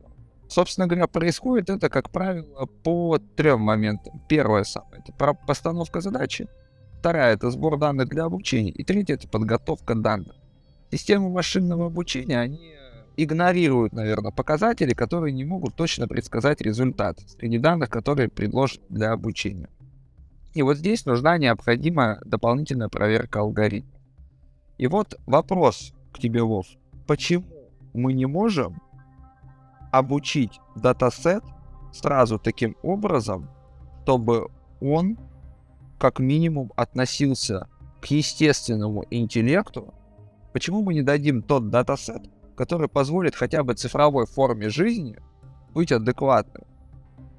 [0.47, 4.21] Собственно говоря, происходит это, как правило, по трем моментам.
[4.29, 6.47] Первое самое— это постановка задачи.
[6.99, 8.71] Вторая— это сбор данных для обучения.
[8.71, 10.35] И третье— это подготовка данных.
[10.91, 12.75] Системы машинного обучения, они
[13.17, 19.69] игнорируют, наверное, показатели, которые не могут точно предсказать результат среди данных, которые предложены для обучения.
[20.53, 23.99] И вот здесь нужна необходимая дополнительная проверка алгоритма.
[24.77, 26.65] И вот вопрос к тебе, Вов.
[27.07, 27.45] Почему
[27.93, 28.81] мы не можем
[29.97, 31.43] обучить датасет
[31.91, 33.49] сразу таким образом,
[34.03, 34.49] чтобы
[34.81, 35.17] он
[35.97, 37.67] как минимум относился
[38.01, 39.93] к естественному интеллекту,
[40.53, 42.23] почему мы не дадим тот датасет,
[42.55, 45.17] который позволит хотя бы цифровой форме жизни
[45.73, 46.65] быть адекватным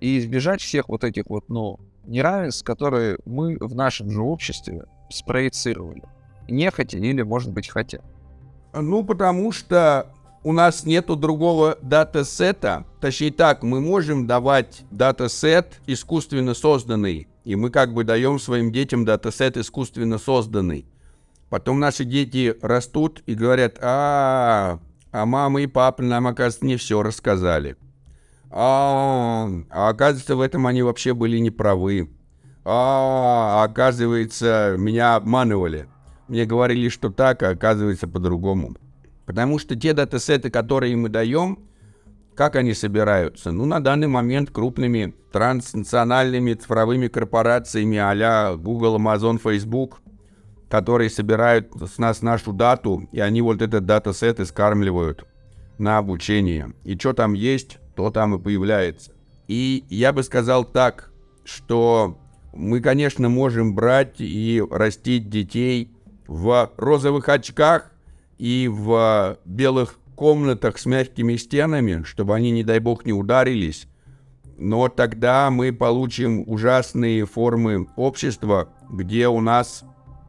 [0.01, 6.03] и избежать всех вот этих вот, ну, неравенств, которые мы в нашем же обществе спроецировали.
[6.49, 8.01] Нехотя или, может быть, хотя.
[8.73, 10.07] Ну, потому что
[10.47, 12.85] у нас нету другого датасета.
[13.01, 17.27] Точнее так, мы можем давать датасет искусственно созданный.
[17.43, 20.87] И мы как бы даем своим детям датасет искусственно созданный.
[21.51, 24.79] Потом наши дети растут и говорят, а,
[25.11, 27.75] а мама и папа нам, оказывается, не все рассказали.
[28.49, 32.09] А, а оказывается, в этом они вообще были неправы.
[32.65, 35.89] А, оказывается, меня обманывали.
[36.29, 38.77] Мне говорили, что так, а оказывается по-другому.
[39.27, 41.59] Потому что те датасеты, которые мы даем,
[42.35, 43.51] как они собираются?
[43.51, 50.01] Ну, на данный момент крупными транснациональными цифровыми корпорациями а Google, Amazon, Facebook,
[50.69, 55.25] которые собирают с нас нашу дату, и они вот этот датасет искармливают
[55.79, 56.73] на обучение.
[56.85, 59.13] И что там есть, то там и появляется.
[59.49, 61.11] И я бы сказал так,
[61.45, 62.19] что
[62.53, 65.93] мы, конечно, можем брать и растить детей
[66.27, 67.93] в розовых очках,
[68.39, 73.87] и в белых комнатах с мягкими стенами, чтобы они, не дай бог, не ударились.
[74.59, 79.85] Но тогда мы получим ужасные формы общества, где у нас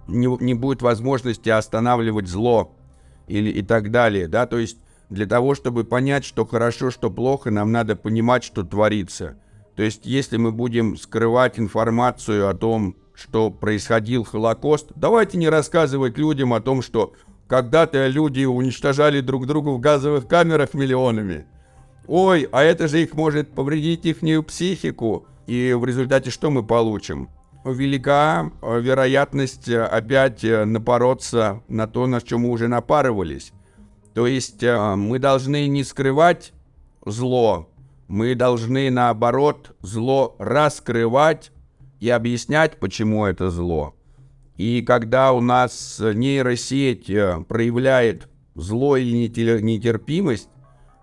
[0.08, 2.76] не, не будет возможности останавливать зло
[3.28, 4.78] или и так далее, да, то есть
[5.10, 9.38] для того, чтобы понять, что хорошо, что плохо, нам надо понимать, что творится.
[9.76, 16.18] То есть, если мы будем скрывать информацию о том, что происходил Холокост, давайте не рассказывать
[16.18, 17.14] людям о том, что
[17.48, 21.46] когда-то люди уничтожали друг друга в газовых камерах миллионами.
[22.08, 25.26] Ой, а это же их может повредить их психику.
[25.46, 27.30] И в результате что мы получим?
[27.66, 33.52] Велика э, вероятность э, опять э, напороться на то, на чем мы уже напарывались.
[34.14, 36.52] То есть мы должны не скрывать
[37.06, 37.70] зло,
[38.08, 41.52] мы должны наоборот зло раскрывать
[42.00, 43.94] и объяснять, почему это зло.
[44.58, 50.50] И когда у нас нейросеть э, проявляет зло или нетерпимость,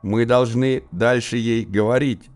[0.02, 2.28] мы должны дальше ей говорить,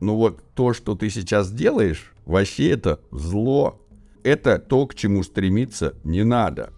[0.00, 3.80] ну вот то, что ты сейчас делаешь, вообще это зло.
[4.22, 6.72] Это то, к чему стремиться не надо.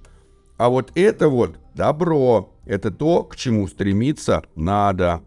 [0.57, 5.23] А вот это вот добро, это то, к чему стремиться надо.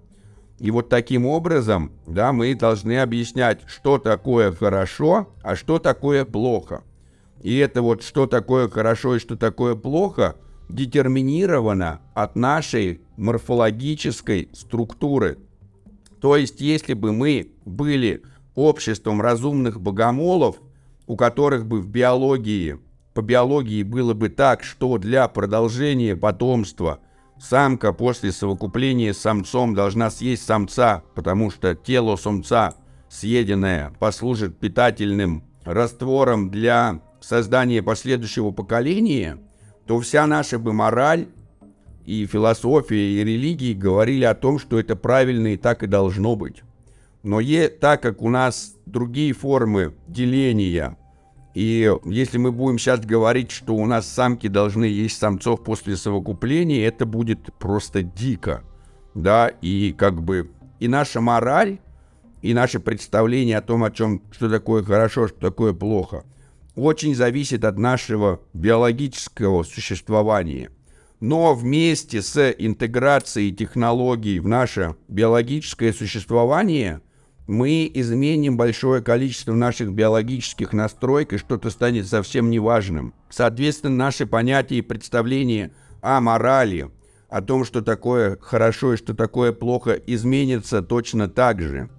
[0.59, 6.83] И вот таким образом, да, мы должны объяснять, что такое хорошо, а что такое плохо.
[7.43, 10.37] И это вот что такое хорошо и что такое плохо
[10.69, 15.37] детерминировано от нашей морфологической структуры.
[16.21, 18.23] То есть, если бы мы были
[18.55, 20.55] обществом разумных богомолов,
[21.05, 22.79] у которых бы в биологии,
[23.13, 26.99] по биологии было бы так, что для продолжения потомства
[27.37, 32.75] самка после совокупления с самцом должна съесть самца, потому что тело самца,
[33.09, 39.37] съеденное, послужит питательным раствором для создание последующего поколения,
[39.85, 41.27] то вся наша бы мораль
[42.05, 46.63] и философия, и религии говорили о том, что это правильно и так и должно быть.
[47.23, 50.97] Но е, так как у нас другие формы деления
[51.53, 56.85] И если мы будем сейчас говорить, что у нас самки должны есть самцов после совокупления,
[56.85, 58.63] это будет просто дико.
[59.15, 61.79] Да, и как бы и наша мораль,
[62.41, 66.25] и наше представление о том, о чем, что такое хорошо, что такое плохо,
[66.75, 70.71] очень зависит от нашего биологического существования.
[71.19, 77.01] Но вместе с интеграцией технологий в наше биологическое существование–
[77.47, 83.13] мы изменим большое количество наших биологических настроек, и что-то станет совсем неважным.
[83.29, 85.71] Соответственно, наши понятия и представления
[86.01, 86.89] о морали,
[87.29, 91.89] о том, что такое хорошо и что такое плохо, изменятся точно так же.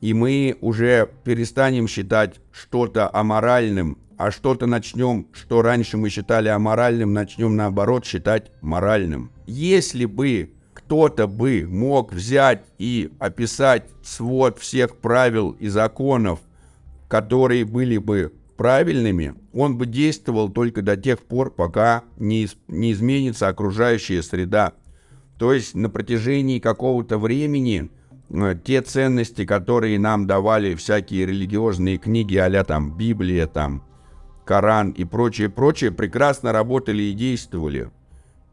[0.00, 7.14] И мы уже перестанем считать что-то аморальным, а что-то начнем, что раньше мы считали аморальным,
[7.14, 9.30] начнем наоборот считать моральным.
[9.46, 16.40] Если бы кто-то бы мог взять и описать свод всех правил и законов,
[17.08, 23.48] которые были бы правильными, он бы действовал только до тех пор, пока не, не изменится
[23.48, 24.74] окружающая среда.
[25.38, 27.90] То есть на протяжении какого-то времени
[28.28, 33.82] э, те ценности, которые нам давали всякие религиозные книги, а там Библия, там
[34.50, 37.92] Коран и прочее, прочее, прекрасно работали и действовали.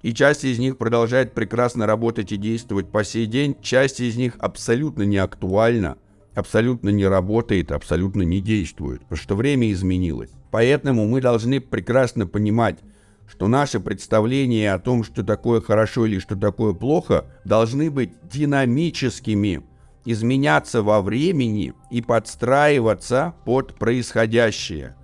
[0.03, 3.57] И часть из них продолжает прекрасно работать и действовать по сей день.
[3.63, 5.97] Часть из них абсолютно не актуальна,
[6.35, 10.29] абсолютно не работает, абсолютно не действует, потому что время изменилось.
[10.51, 12.77] Поэтому мы должны прекрасно понимать,
[13.27, 19.63] что наши представления о том, что такое хорошо или что такое плохо, должны быть динамическими,
[20.05, 24.95] изменяться во времени и подстраиваться под происходящее.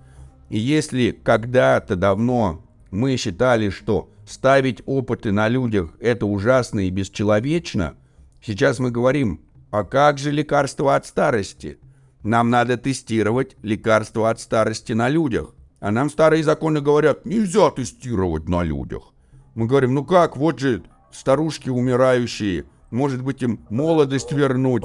[0.54, 7.96] И если когда-то давно мы считали, что ставить опыты на людях– это ужасно и бесчеловечно,
[8.40, 9.40] сейчас мы говорим,
[9.72, 11.80] а как же лекарства от старости?
[12.22, 15.56] Нам надо тестировать лекарства от старости на людях.
[15.80, 19.12] А нам старые законы говорят, нельзя тестировать на людях.
[19.56, 24.84] Мы говорим, ну как, вот же старушки умирающие, может быть им молодость вернуть.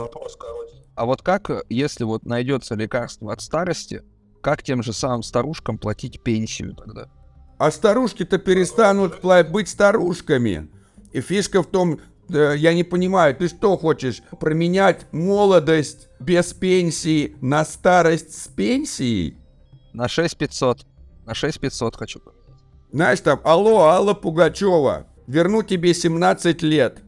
[0.96, 4.02] А вот как, если вот найдется лекарство от старости,
[4.42, 7.10] как тем же самым старушкам платить пенсию тогда?
[7.58, 9.22] А старушки-то перестанут
[9.52, 10.70] быть старушками.
[11.12, 17.66] И фишка в том, я не понимаю, ты что хочешь, променять молодость без пенсии на
[17.66, 19.38] старость с пенсией?
[19.94, 20.86] На 6500.
[21.26, 22.22] На 6500 хочу.
[22.92, 27.00] Знаешь там, алло, Алла Пугачева, верну тебе 17 лет.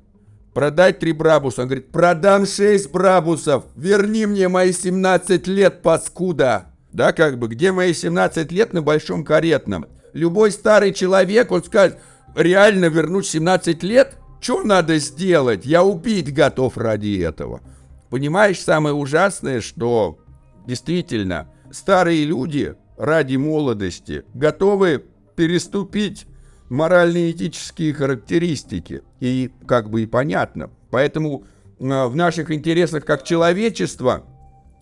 [0.53, 1.61] Продать три брабуса.
[1.61, 3.63] Он говорит, продам 6 брабусов.
[3.75, 6.70] Верни мне мои 17 лет, паскуда.
[6.93, 9.85] Да, как бы, где мои 17 лет на большом каретном?
[10.13, 11.99] любой старый человек, он скажет,
[12.35, 14.15] реально вернуть 17 лет?
[14.39, 15.65] Что надо сделать?
[15.65, 17.61] Я убить готов ради этого.
[18.09, 20.19] Понимаешь, самое ужасное, что
[20.65, 26.25] действительно старые люди ради молодости готовы переступить
[26.69, 29.03] морально-этические характеристики.
[29.19, 30.71] И как бы и понятно.
[30.89, 31.45] Поэтому
[31.79, 34.25] э, в наших интересах как человечества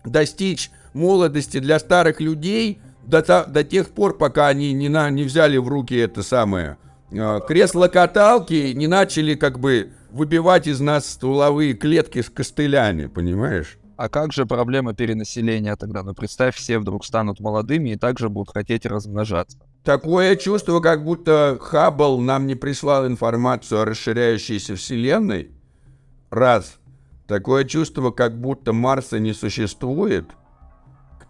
[0.04, 2.80] достичь молодости для старых людей–
[3.10, 6.78] до, до тех пор, пока они не, на, не взяли в руки это самое
[7.10, 13.78] э, кресло-каталки, не начали как бы выбивать из нас стволовые клетки с костылями, понимаешь?
[13.96, 16.02] А как же проблема перенаселения тогда?
[16.02, 19.58] Ну, представь, все вдруг станут молодыми и также будут хотеть размножаться.
[19.84, 25.50] Такое чувство, как будто Хаббл нам не прислал информацию о расширяющейся Вселенной.
[26.30, 26.76] Раз.
[27.26, 30.26] Такое чувство, как будто Марса не существует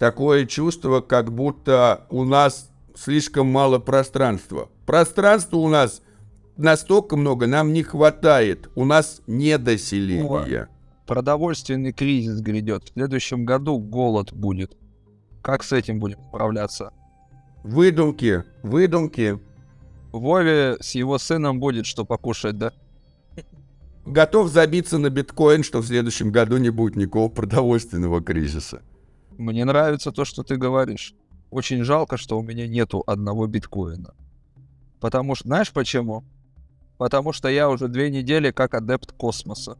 [0.00, 4.70] такое чувство, как будто у нас слишком мало пространства.
[4.86, 6.02] Пространства у нас
[6.56, 8.70] настолько много, нам не хватает.
[8.74, 10.68] У нас недоселение.
[11.06, 12.84] Продовольственный кризис грядет.
[12.84, 14.76] В следующем году голод будет.
[15.42, 16.92] Как с этим будем справляться?
[17.62, 19.38] Выдумки, выдумки.
[20.12, 22.72] Вове с его сыном будет что покушать, да?
[24.06, 28.80] Готов забиться на биткоин, что в следующем году не будет никакого продовольственного кризиса.
[29.40, 31.14] Мне нравится то, что ты говоришь.
[31.50, 34.12] Очень жалко, что у меня нету одного биткоина.
[35.00, 36.24] Потому что, знаешь почему?
[36.98, 39.78] Потому что я уже две недели как адепт космоса.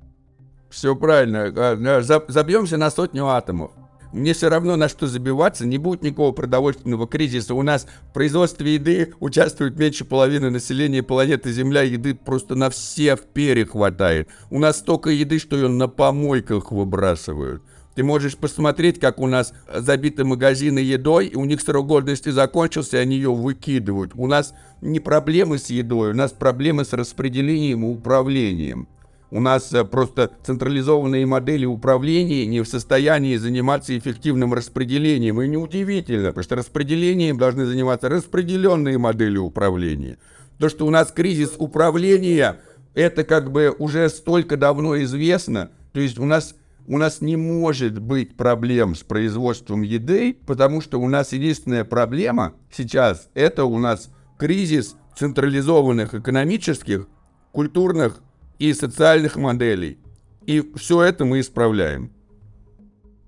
[0.71, 1.53] Все правильно.
[1.55, 3.73] А, забьемся на сотню атомов.
[4.15, 7.55] Мне все равно на что забиваться, не будет никакого продовольственного кризиса.
[7.55, 11.83] У нас в производстве еды участвует меньше половины населения планеты Земля.
[11.83, 14.31] Еды просто на всех перехватает.
[14.49, 17.63] У нас столько еды, что ее на помойках выбрасывают.
[18.01, 22.96] Ты можешь посмотреть, как у нас забиты магазины едой, и у них срок годности закончился,
[22.96, 24.12] и они ее выкидывают.
[24.14, 28.88] У нас не проблемы с едой, у нас проблемы с распределением и управлением.
[29.30, 35.42] У нас э, просто централизованные модели управления не в состоянии заниматься эффективным распределением.
[35.42, 40.16] И неудивительно, потому что распределением должны заниматься распределенные модели управления.
[40.59, 42.61] То, что у нас кризис управления,
[42.94, 45.70] это как бы уже столько давно известно.
[45.92, 46.55] То есть у нас,
[46.87, 52.55] у нас не может быть проблем с производством еды, потому что у нас единственная проблема
[52.70, 57.09] сейчас, это у нас кризис централизованных экономических,
[57.53, 58.22] культурных
[58.59, 59.99] и социальных моделей.
[60.47, 62.12] И все это мы исправляем.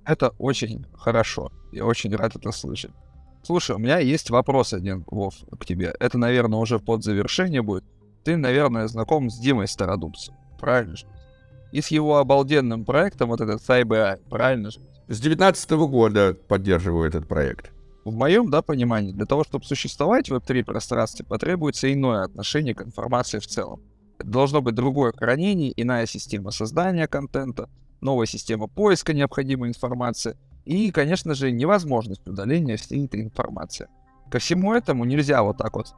[0.04, 1.52] Это очень хорошо.
[1.70, 2.92] Я очень рад это слышать.
[3.42, 5.94] Слушай, у меня есть вопрос один, Вов, к тебе.
[5.98, 7.84] Это, наверное, уже под завершение будет.
[8.24, 10.96] Ты, наверное, знаком с Димой Стародубцем, правильно?
[11.72, 14.78] И с его обалденным проектом, вот этот CyberEye, правильно же?
[15.08, 17.72] С 2019 года поддерживаю этот проект.
[18.04, 22.82] В моем, да, понимании, для того, чтобы существовать в Web3 пространстве, потребуется иное отношение к
[22.82, 23.80] информации в целом.
[24.18, 27.68] Должно быть другое хранение, иная система создания контента,
[28.00, 33.88] новая система поиска необходимой информации и, конечно же, невозможность удаления всей этой информации.
[34.30, 35.94] Ко всему этому нельзя вот так вот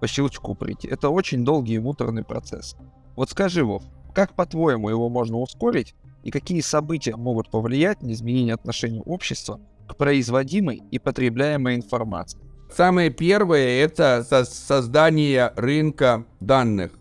[0.00, 0.88] по щелчку прийти.
[0.88, 2.76] Это очень долгий и муторный процесс.
[3.16, 8.54] Вот скажи, Вов, как по-твоему его можно ускорить и какие события могут повлиять на изменение
[8.54, 12.40] отношений общества к производимой и потребляемой информации?
[12.74, 16.92] Самое первое– это создание рынка данных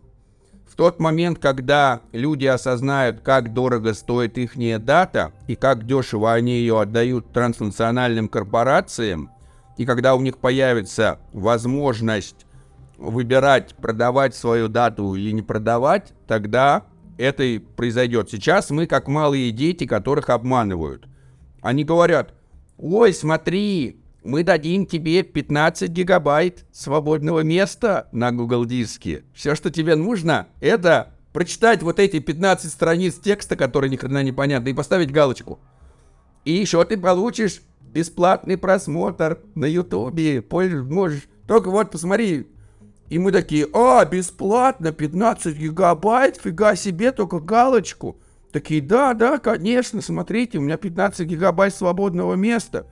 [0.80, 4.54] тот момент, когда люди осознают, как дорого стоит их
[4.86, 9.30] дата и как дешево они ее отдают транснациональным корпорациям,
[9.76, 12.46] и когда у них появится возможность
[12.98, 16.84] выбирать, продавать свою дату или не продавать, тогда
[17.20, 18.30] это и произойдет.
[18.30, 21.06] Сейчас мы как малые дети, которых обманывают.
[21.62, 22.34] Они говорят,
[22.78, 29.24] ой, смотри, мы дадим тебе 15 гигабайт свободного места на Google диске.
[29.34, 34.32] Все, что тебе нужно, это прочитать вот эти 15 страниц текста, которые ни хрена не
[34.32, 35.60] понятны, и поставить галочку.
[36.46, 40.44] И еще ты получишь бесплатный просмотр на Ютубе.
[40.50, 41.28] Можешь.
[41.48, 42.48] Только вот посмотри.
[43.10, 48.20] И мы такие, а, бесплатно, 15 гигабайт, фига себе, только галочку.
[48.52, 52.88] Такие, да, да, конечно, смотрите, у меня 15 гигабайт свободного места.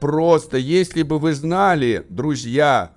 [0.00, 2.92] Просто, если бы вы знали, друзья,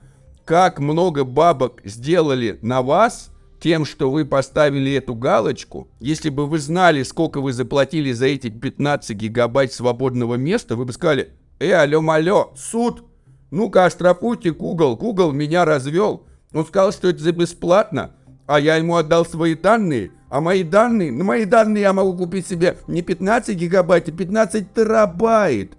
[0.45, 6.60] как много бабок сделали на вас тем, что вы поставили эту галочку, если бы вы
[6.60, 11.30] знали, сколько вы заплатили за эти 15 гигабайт свободного места, вы бы сказали,
[11.60, 13.03] э, алё-малё, суд,
[13.51, 16.26] ну-ка оштрафуйте Google, Google меня развел.
[16.56, 18.16] Он сказал, что это за бесплатно,
[18.47, 22.47] а я ему отдал свои данные, а мои данные, на мои данные я могу купить
[22.47, 25.74] себе не 15 гигабайт, а 15 терабайт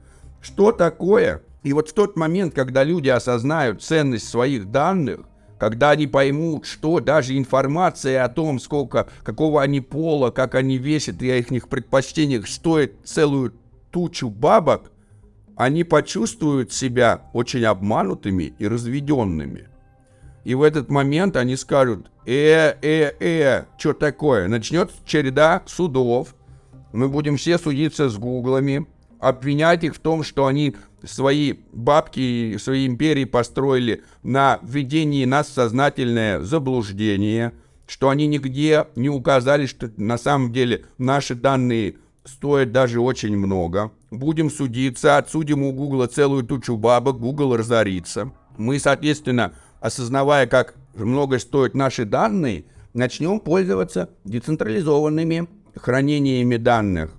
[0.47, 1.43] что такое.
[1.63, 5.21] И вот в тот момент, когда люди осознают ценность своих данных,
[5.59, 11.21] когда они поймут, что даже информация о том, сколько, какого они пола, как они весят
[11.23, 13.55] и о их предпочтениях стоит целую
[13.91, 14.93] тучу бабок,
[15.57, 19.69] они почувствуют себя очень обманутыми и разведенными.
[20.47, 24.47] И в этот момент они скажут, э, э, э, что такое?
[24.47, 26.37] Начнется череда судов,
[26.93, 28.87] мы будем все судиться с гуглами,
[29.19, 35.53] обвинять их в том, что они свои бабки, свои империи построили на введении нас в
[35.53, 37.53] сознательное заблуждение,
[37.89, 43.91] что они нигде не указали, что на самом деле наши данные стоят даже очень много.
[44.13, 48.31] Будем судиться, отсудим у Гугла целую тучу бабок, Google разорится.
[48.57, 52.65] Мы, соответственно, осознавая, как много стоят наши данные,
[52.95, 57.13] начнем пользоваться децентрализованными хранениями данных.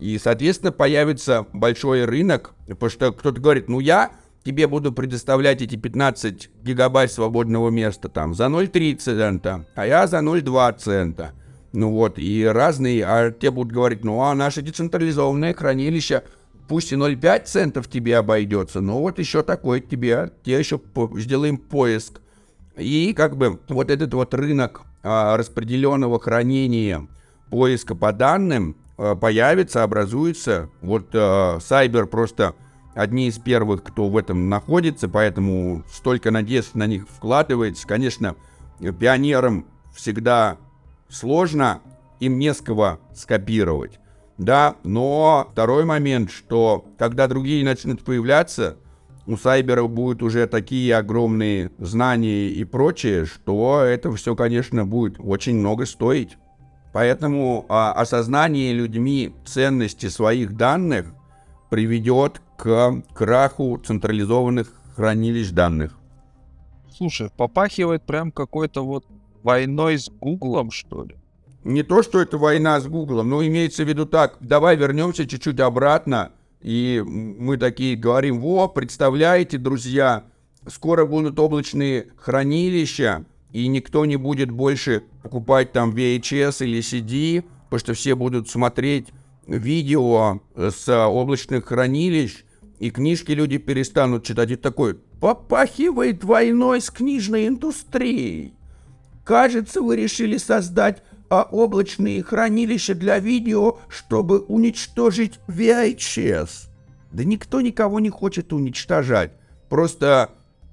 [0.00, 4.10] И, соответственно, появится большой рынок, потому что кто-то говорит, ну я
[4.44, 10.18] тебе буду предоставлять эти 15 гигабайт свободного места там за 0,3 цента, а я за
[10.18, 11.32] 0,2 цента.
[11.72, 16.24] Ну вот, и разные, а те будут говорить, ну а наше децентрализованное хранилище,
[16.70, 20.80] пусть и 0,5 центов тебе обойдется, но вот еще такой тебе, тебе еще
[21.16, 22.22] сделаем поиск.
[22.78, 27.06] И как бы вот этот вот рынок а, распределенного хранения,
[27.50, 30.68] поиска по данным, Э, появится, образуется.
[30.82, 32.54] Вот Сайбер просто
[32.94, 37.86] одни из первых, кто в этом находится, поэтому столько надежд на них вкладывается.
[37.86, 38.36] Конечно,
[38.78, 39.64] пионерам
[39.96, 40.58] всегда
[41.08, 41.80] сложно,
[42.20, 43.98] им не с кого скопировать.
[44.40, 48.78] Да, но второй момент, что когда другие начнут появляться,
[49.26, 55.56] у Сайбера будут уже такие огромные знания и прочее, что это все, конечно, будет очень
[55.56, 56.38] много стоить.
[56.94, 61.12] Поэтому а, осознание людьми ценности своих данных
[61.68, 65.98] приведет к краху централизованных хранилищ данных.
[66.96, 69.04] Слушай, попахивает прям какой-то вот
[69.42, 71.19] войной с Гуглом, что ли?
[71.64, 75.60] Не то, что это война с Гуглом, но имеется в виду так, давай вернемся чуть-чуть
[75.60, 80.24] обратно, и мы такие говорим, во, представляете, друзья,
[80.66, 87.80] скоро будут облачные хранилища, и никто не будет больше покупать там VHS или CD, потому
[87.80, 89.08] что все будут смотреть
[89.46, 92.44] видео с облачных хранилищ,
[92.78, 94.50] и книжки люди перестанут читать.
[94.50, 98.54] И такой, попахивает войной с книжной индустрией.
[99.24, 106.68] Кажется, вы решили создать а, облачные хранилища для видео, чтобы уничтожить VHS.
[107.12, 109.32] Да никто никого не хочет уничтожать.
[109.68, 110.30] Просто,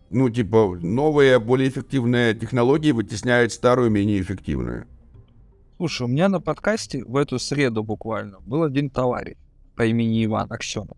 [0.10, 4.88] ну, типа, новая, более эффективная технология вытесняет старую, менее эффективную.
[5.78, 9.38] Слушай, у меня на подкасте в эту среду буквально был один товарищ
[9.76, 10.98] по имени Иван Аксенов.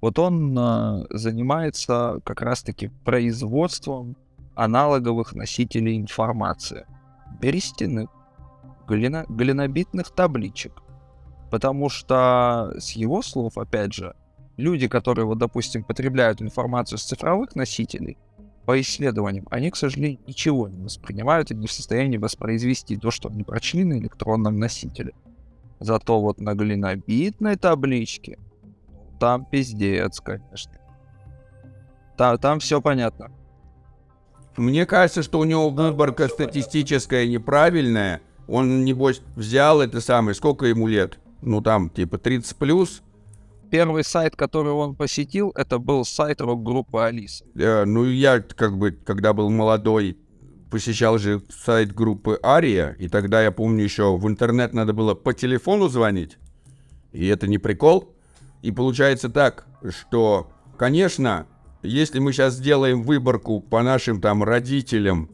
[0.00, 4.16] Вот он э, занимается как раз-таки производством
[4.56, 6.86] аналоговых носителей информации.
[7.40, 8.10] Берестяных,
[8.86, 10.82] глино, глинобитных табличек.
[11.50, 14.14] Потому что, с его слов, опять же,
[14.56, 18.18] люди, которые, вот, допустим, потребляют информацию с цифровых носителей,
[18.66, 23.28] по исследованиям, они, к сожалению, ничего не воспринимают и не в состоянии воспроизвести то, что
[23.28, 25.12] они прочли на электронном носителе.
[25.78, 28.38] Зато вот на глинобитной табличке
[29.20, 30.72] там пиздец, конечно.
[32.16, 33.30] Там, там все понятно.
[34.56, 38.20] Мне кажется, что у него выборка статистическая неправильная.
[38.48, 41.18] Он, небось, взял это самое, сколько ему лет?
[41.42, 43.02] Ну, там, типа, 30 плюс,
[43.68, 47.44] Первый сайт, который он посетил, это был сайт рок-группы Алиса.
[47.56, 50.16] Э, ну, я, как бы, когда был молодой,
[50.70, 55.32] посещал же сайт группы Ария, и тогда, я помню, еще в интернет надо было по
[55.32, 56.38] телефону звонить,
[57.12, 58.14] и это не прикол.
[58.62, 61.46] И получается так, что, конечно,
[61.82, 65.30] если мы сейчас сделаем выборку по нашим там родителям,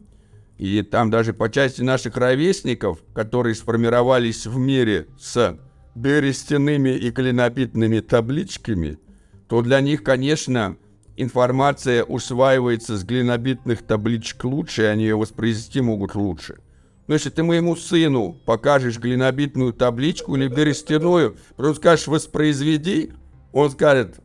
[0.57, 5.57] и там даже по части наших ровесников, которые сформировались в мире с
[5.95, 8.99] берестяными и клинопитными табличками,
[9.47, 10.77] то для них, конечно,
[11.17, 16.59] информация усваивается с глинобитных табличек лучше, и они ее воспроизвести могут лучше.
[17.07, 23.11] Но если ты моему сыну покажешь глинобитную табличку или берестяную, просто скажешь «воспроизведи»,
[23.51, 24.15] он скажет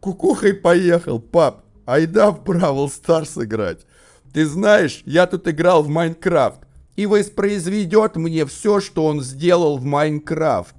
[0.00, 3.86] «Кукухой поехал, пап, айда в Brawl Stars играть».
[4.32, 6.60] Ты знаешь, я тут играл в Minecraft,
[6.96, 10.74] и воспроизведет мне все, что он сделал в Minecraft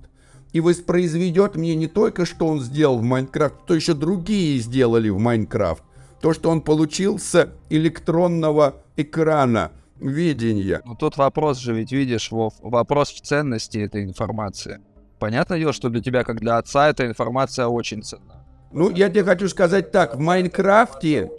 [0.53, 5.17] и воспроизведет мне не только, что он сделал в Minecraft, то еще другие сделали в
[5.17, 5.83] Майнкрафт.
[6.21, 10.81] То, что он получил с электронного экрана видения.
[10.85, 14.79] Ну тут вопрос же, ведь видишь, Вов, вопрос в ценности этой информации.
[15.19, 18.45] Понятное дело, что для тебя, как для отца, эта информация очень ценна.
[18.71, 21.31] Ну, я тебе хочу сказать так, в Майнкрафте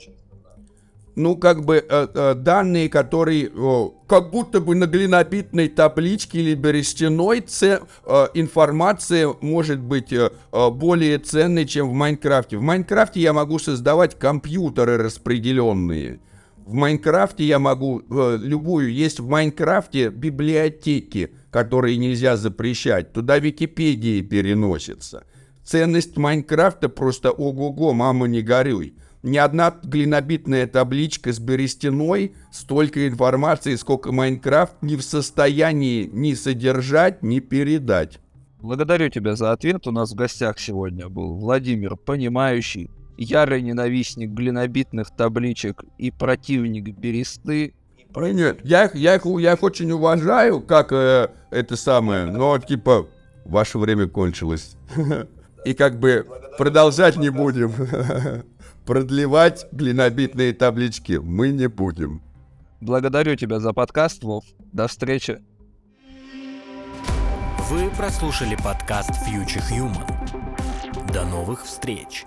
[1.14, 6.54] ну, как бы, э, э, данные, которые э, как будто бы на глинобитной табличке или
[6.54, 12.56] берестяной ц, э, информация может быть э, э, более ценной, чем в Майнкрафте.
[12.56, 16.20] В Майнкрафте я могу создавать компьютеры распределенные.
[16.64, 18.92] В Майнкрафте я могу э, любую...
[18.92, 23.12] Есть в Майнкрафте библиотеки, которые нельзя запрещать.
[23.12, 25.24] Туда Википедии переносятся.
[25.64, 33.76] Ценность Майнкрафта просто ого-го, мама не горюй ни одна глинобитная табличка с берестяной столько информации,
[33.76, 38.18] сколько Майнкрафт не в состоянии ни содержать, ни передать.
[38.60, 39.86] Благодарю тебя за ответ.
[39.86, 47.74] У нас в гостях сегодня был Владимир Понимающий, ярый ненавистник глинобитных табличек и противник бересты.
[48.14, 53.08] Нет, я их, я их, я их очень уважаю, как э, это самое, но типа
[53.44, 54.76] ваше время кончилось.
[55.64, 56.26] И как бы
[56.58, 57.72] продолжать не будем.
[58.86, 62.20] Продлевать глинобитные таблички мы не будем.
[62.80, 64.44] Благодарю тебя за подкаст, Вов.
[64.72, 65.40] До встречи.
[67.70, 71.12] Вы прослушали подкаст Future Human.
[71.12, 72.24] До новых встреч.